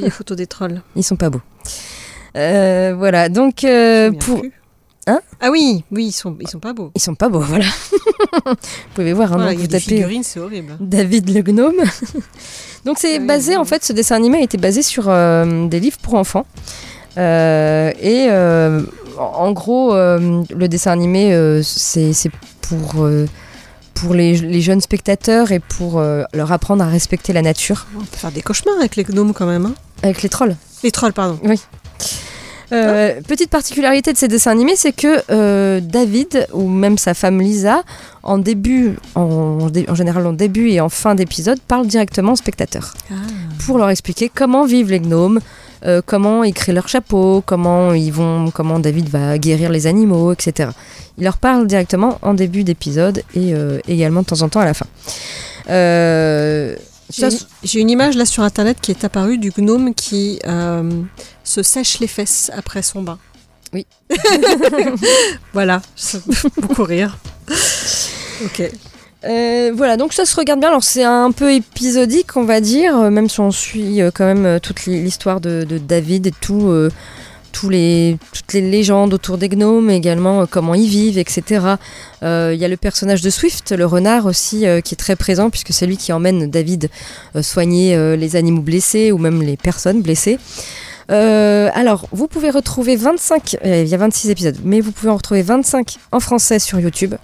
[0.02, 0.82] les photos des trolls.
[0.96, 1.42] Ils sont pas beaux.
[2.36, 4.42] Euh, voilà, donc euh, pour...
[4.42, 4.54] plus.
[5.08, 6.92] Hein Ah oui, oui, ils sont, ils sont pas beaux.
[6.94, 7.66] Ils sont pas beaux, voilà.
[8.46, 8.56] vous
[8.94, 10.78] pouvez voir, hein, Voilà, vous tapez figurines, c'est horrible.
[10.80, 11.82] David le gnome.
[12.86, 15.06] Donc c'est Ah oui, basé, oui, en fait, ce dessin animé a été basé sur
[15.08, 16.46] euh, des livres pour enfants.
[17.18, 18.84] Euh, et euh,
[19.20, 22.14] en gros, euh, le dessin animé, euh, c'est
[22.62, 23.26] pour, euh,
[23.94, 26.02] pour les, les jeunes spectateurs et pour
[26.34, 27.88] leur apprendre à respecter la nature.
[27.96, 29.66] On peut faire des cauchemars avec les gnomes quand même.
[29.66, 29.74] hein.
[30.04, 30.56] Avec les trolls.
[30.84, 31.38] Les trolls, pardon.
[32.72, 37.82] Euh, petite particularité de ces dessins animés, c'est que David ou même sa femme Lisa,
[38.22, 43.16] en début, en, général en début et en fin d'épisode, parlent directement aux spectateurs Ah.
[43.66, 45.40] pour leur expliquer comment vivent les gnomes,
[45.86, 50.34] euh, comment ils créent leur chapeau, comment ils vont, comment David va guérir les animaux,
[50.34, 50.70] etc.
[51.18, 54.66] Il leur parle directement en début d'épisode et euh, également de temps en temps à
[54.66, 54.88] la fin.
[55.70, 56.76] Euh,
[57.64, 60.40] J'ai une image là sur internet qui est apparue du gnome qui
[61.44, 63.18] se sèche les fesses après son bain.
[63.72, 63.86] Oui.
[65.54, 65.82] voilà,
[66.58, 67.18] beaucoup rire.
[68.44, 68.72] Ok.
[69.26, 70.70] Euh, voilà, donc ça se regarde bien.
[70.70, 74.26] Alors c'est un peu épisodique, on va dire, euh, même si on suit euh, quand
[74.26, 76.34] même toute l'hi- l'histoire de, David et
[77.52, 78.18] toutes les
[78.54, 81.44] légendes autour des gnomes, également comment ils vivent, etc.
[82.22, 85.74] Il y a le personnage de Swift, le renard aussi, qui est très présent puisque
[85.74, 86.90] c'est lui qui emmène David
[87.42, 90.38] soigner les animaux blessés ou même les personnes blessées.
[91.10, 95.16] Alors, vous pouvez retrouver 25, euh, il y a 26 épisodes, mais vous pouvez en
[95.18, 97.16] retrouver 25 en français sur YouTube,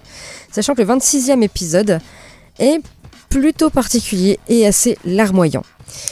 [0.50, 2.00] sachant que le 26e épisode
[2.58, 2.80] est
[3.28, 5.64] plutôt particulier et assez larmoyant.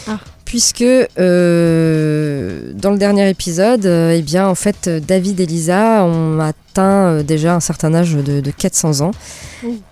[0.06, 0.18] Ah.
[0.44, 6.38] Puisque euh, dans le dernier épisode, euh, eh bien, en fait, David et Lisa ont
[6.38, 9.10] atteint euh, déjà un certain âge de, de 400 ans.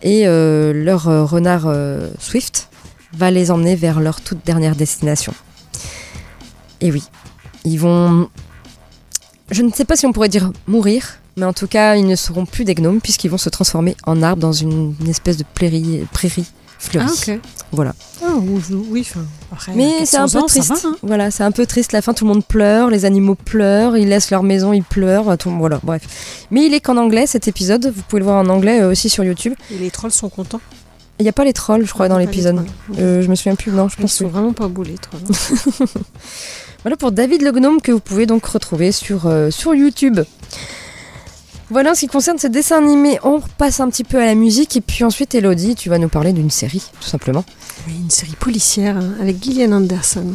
[0.03, 1.75] Et leur renard
[2.19, 2.69] Swift
[3.15, 5.33] va les emmener vers leur toute dernière destination.
[6.83, 7.03] Et oui,
[7.65, 8.29] ils vont.
[9.51, 12.17] Je ne sais pas si on pourrait dire mourir, mais en tout cas, ils ne
[12.17, 15.45] seront plus des gnomes puisqu'ils vont se transformer en arbres dans une, une espèce de
[15.55, 16.45] prairie, prairie
[16.79, 17.07] fleurie.
[17.09, 17.41] Ah, ok.
[17.71, 17.95] Voilà.
[18.25, 20.69] Ah, ou- ou- oui, enfin, après, Mais c'est un 400 peu ans, triste.
[20.83, 20.97] va, hein.
[21.03, 21.93] Voilà, c'est un peu triste.
[21.93, 25.39] La fin, tout le monde pleure, les animaux pleurent, ils laissent leur maison, ils pleurent.
[25.39, 26.47] Tout, voilà, bref.
[26.51, 27.93] Mais il est qu'en anglais cet épisode.
[27.95, 29.55] Vous pouvez le voir en anglais euh, aussi sur YouTube.
[29.73, 30.61] Et les trolls sont contents.
[31.21, 32.67] Il n'y a pas les trolls, je crois, dans Pas les l'épisode.
[32.99, 33.71] Euh, je me souviens plus.
[33.71, 35.21] Non, je Ils pense sont que vraiment pas beaux les trolls.
[36.83, 40.19] Voilà pour David le Gnome que vous pouvez donc retrouver sur, euh, sur YouTube.
[41.73, 43.19] Voilà en ce qui concerne ce dessin animé.
[43.23, 46.11] On repasse un petit peu à la musique et puis ensuite Elodie, tu vas nous
[46.11, 47.47] parler d'une série, tout simplement.
[47.87, 50.35] Oui, une série policière hein, avec Gillian Anderson.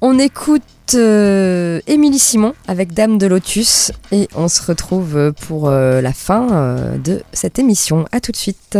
[0.00, 0.62] On écoute
[0.94, 6.50] euh, Émilie Simon avec Dame de Lotus et on se retrouve pour euh, la fin
[6.50, 8.06] euh, de cette émission.
[8.12, 8.78] À tout de suite.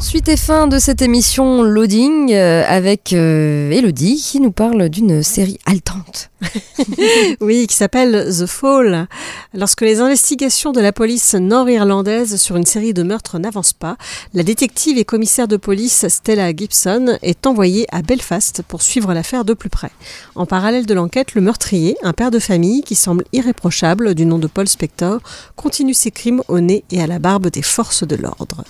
[0.00, 5.24] Suite et fin de cette émission Loading euh, avec euh, Elodie qui nous parle d'une
[5.24, 6.30] série haletante.
[7.40, 9.08] oui, qui s'appelle The Fall.
[9.54, 13.96] Lorsque les investigations de la police nord-irlandaise sur une série de meurtres n'avancent pas,
[14.34, 19.44] la détective et commissaire de police Stella Gibson est envoyée à Belfast pour suivre l'affaire
[19.44, 19.90] de plus près.
[20.36, 24.38] En parallèle de l'enquête, le meurtrier, un père de famille qui semble irréprochable, du nom
[24.38, 25.18] de Paul Spector,
[25.56, 28.62] continue ses crimes au nez et à la barbe des forces de l'ordre.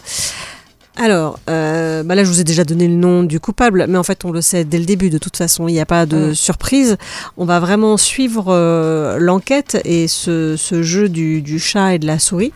[1.01, 4.03] Alors, euh, bah là, je vous ai déjà donné le nom du coupable, mais en
[4.03, 5.11] fait, on le sait dès le début.
[5.11, 6.97] De toute façon, il n'y a pas de surprise.
[7.37, 12.07] On va vraiment suivre euh, l'enquête et ce, ce jeu du, du, chat et de
[12.07, 12.53] la souris.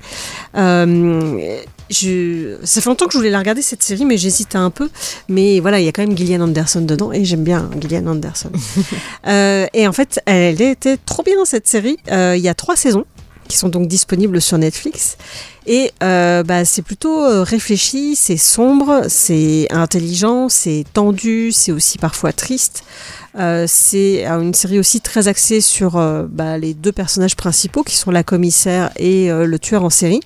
[0.57, 1.61] Euh,
[1.93, 2.57] je...
[2.65, 4.89] Ça fait longtemps que je voulais la regarder cette série, mais j'hésite un peu.
[5.29, 8.51] Mais voilà, il y a quand même Gillian Anderson dedans et j'aime bien Gillian Anderson.
[9.27, 11.99] euh, et en fait, elle était trop bien cette série.
[12.11, 13.05] Euh, il y a trois saisons
[13.53, 15.19] qui sont donc disponibles sur Netflix.
[15.67, 21.99] Et euh, bah, c'est plutôt euh, réfléchi, c'est sombre, c'est intelligent, c'est tendu, c'est aussi
[21.99, 22.83] parfois triste.
[23.39, 25.93] Euh, c'est une série aussi très axée sur
[26.31, 30.21] bah, les deux personnages principaux qui sont la commissaire et le tueur en série.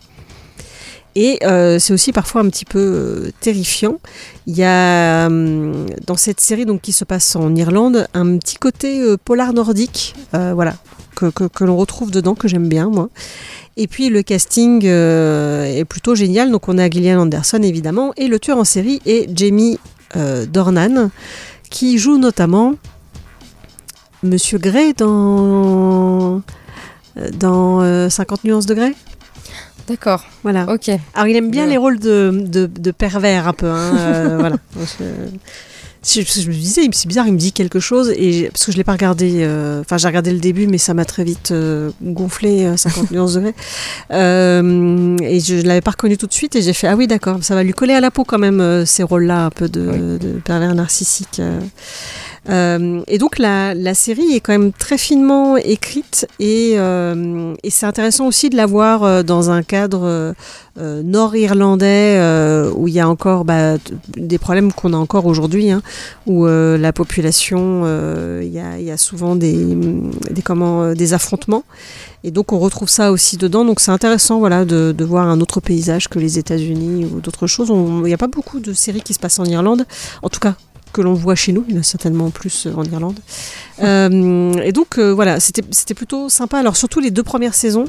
[1.16, 3.98] Et euh, c'est aussi parfois un petit peu euh, terrifiant.
[4.46, 8.56] Il y a euh, dans cette série donc qui se passe en Irlande un petit
[8.56, 10.76] côté euh, polar nordique, voilà,
[11.14, 13.08] que, que, l'on retrouve dedans que j'aime bien moi.
[13.78, 16.50] Et puis le casting est plutôt génial.
[16.50, 19.78] Donc on a Gillian Anderson évidemment et le tueur en série est Jamie
[20.14, 21.10] Dornan
[21.70, 22.74] qui joue notamment
[24.22, 26.42] Monsieur Gray dans
[27.38, 28.94] dans euh, 50 nuances de Grey.
[29.88, 30.24] D'accord.
[30.42, 30.66] Voilà.
[30.72, 30.88] Ok.
[31.14, 31.70] Alors il aime bien Ouais.
[31.70, 33.66] les rôles de, de, de pervers un peu.
[33.68, 34.56] Hein, euh, voilà.
[36.08, 38.70] Je, je- je me disais, c'est bizarre, il me dit quelque chose et parce que
[38.72, 39.38] je l'ai pas regardé.
[39.40, 43.10] euh, Enfin, j'ai regardé le début, mais ça m'a très vite euh, gonflé euh, 50
[43.10, 43.54] nuances degrés.
[44.12, 47.06] Euh, et je, ne l'avais pas reconnu tout de suite et j'ai fait ah oui
[47.08, 49.68] d'accord, ça va lui coller à la peau quand même euh, ces rôles-là un peu
[49.68, 51.40] de, de pervers narcissique.
[52.48, 53.02] Euh.
[53.06, 57.86] Et donc la, la série est quand même très finement écrite et, euh, et c'est
[57.86, 60.32] intéressant aussi de la voir euh, dans un cadre euh,
[60.78, 62.20] euh, nord-irlandais
[62.76, 63.76] où il y a encore bah,
[64.16, 65.82] des problèmes qu'on a encore aujourd'hui, hein,
[66.26, 67.84] où la population,
[68.42, 69.74] il y, a, y a souvent des,
[70.30, 71.64] des, comment, des affrontements.
[72.24, 73.64] Et donc on retrouve ça aussi dedans.
[73.64, 77.46] Donc c'est intéressant voilà, de, de voir un autre paysage que les États-Unis ou d'autres
[77.46, 77.68] choses.
[77.70, 79.86] Il n'y a pas beaucoup de séries qui se passent en Irlande,
[80.22, 80.56] en tout cas
[80.96, 83.18] que l'on voit chez nous, il y en a certainement plus euh, en Irlande.
[83.82, 86.56] Euh, et donc euh, voilà, c'était plutôt sympa.
[86.58, 87.86] Alors surtout les deux premières saisons.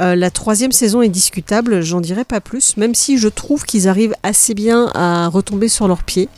[0.00, 3.88] Euh, la troisième saison est discutable, j'en dirai pas plus, même si je trouve qu'ils
[3.88, 6.28] arrivent assez bien à retomber sur leurs pieds.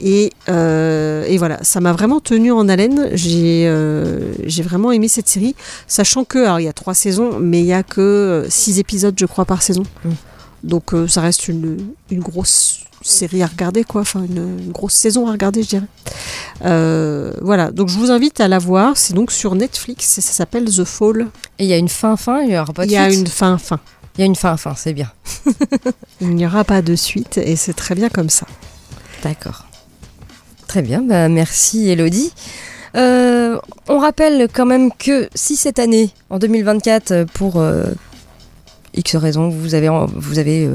[0.00, 3.10] Et, euh, et voilà, ça m'a vraiment tenu en haleine.
[3.12, 5.54] J'ai euh, j'ai vraiment aimé cette série,
[5.86, 9.14] sachant que, alors il y a trois saisons, mais il y a que six épisodes,
[9.16, 9.84] je crois, par saison.
[10.64, 11.76] Donc euh, ça reste une,
[12.10, 14.02] une grosse série à regarder, quoi.
[14.02, 15.86] Enfin, une, une grosse saison à regarder, je dirais.
[16.64, 18.96] Euh, voilà, donc je vous invite à la voir.
[18.96, 21.28] C'est donc sur Netflix et ça s'appelle The Fall.
[21.58, 23.10] Et il y a une fin fin, il y aura pas de Il y a
[23.10, 23.80] suite une fin fin.
[24.16, 25.12] Il y a une fin fin, c'est bien.
[26.20, 28.46] Il n'y aura pas de suite et c'est très bien comme ça.
[29.22, 29.64] D'accord.
[30.66, 32.32] Très bien, bah merci Elodie.
[32.96, 37.84] Euh, on rappelle quand même que si cette année, en 2024, euh, pour euh,
[38.94, 40.68] X raisons, vous avez, vous avez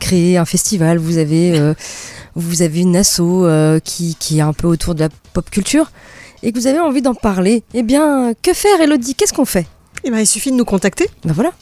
[0.00, 1.74] créé un festival, vous avez, euh,
[2.34, 5.92] vous avez une asso euh, qui, qui est un peu autour de la pop culture,
[6.42, 9.14] et que vous avez envie d'en parler, eh bien, que faire Elodie?
[9.14, 9.66] Qu'est-ce qu'on fait?
[10.02, 11.08] Eh ben, il suffit de nous contacter.
[11.24, 11.52] Ben voilà.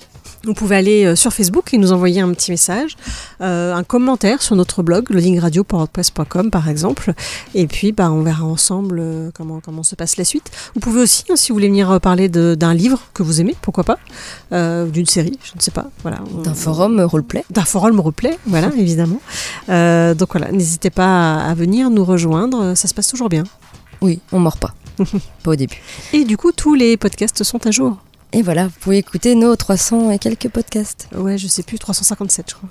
[0.44, 2.96] Vous pouvez aller euh, sur Facebook et nous envoyer un petit message,
[3.40, 7.12] euh, un commentaire sur notre blog loadingradio.wordpress.com par exemple.
[7.54, 10.50] Et puis bah, on verra ensemble euh, comment, comment se passe la suite.
[10.74, 13.84] Vous pouvez aussi, hein, si vous voulez venir parler d'un livre que vous aimez, pourquoi
[13.84, 13.98] pas,
[14.52, 15.90] euh, d'une série, je ne sais pas.
[16.02, 19.20] Voilà, D'un forum roleplay d'un forum replay, voilà, évidemment.
[19.68, 23.44] Euh, donc voilà, n'hésitez pas à, venir nous rejoindre, ça se passe toujours bien.
[24.00, 24.74] Oui, on mord pas.
[25.42, 25.80] pas au début.
[26.12, 27.98] Et du coup, tous les podcasts sont à jour.
[28.32, 31.08] Et voilà, vous pouvez écouter nos 300 et quelques podcasts.
[31.16, 32.68] Ouais, je sais plus, 357 je crois.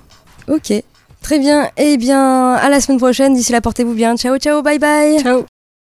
[0.56, 0.72] Ok.
[1.20, 1.70] Très bien.
[1.76, 3.34] Eh bien, à la semaine prochaine.
[3.34, 4.16] D'ici là, portez-vous bien.
[4.16, 5.20] Ciao, ciao, bye bye.
[5.20, 5.44] Ciao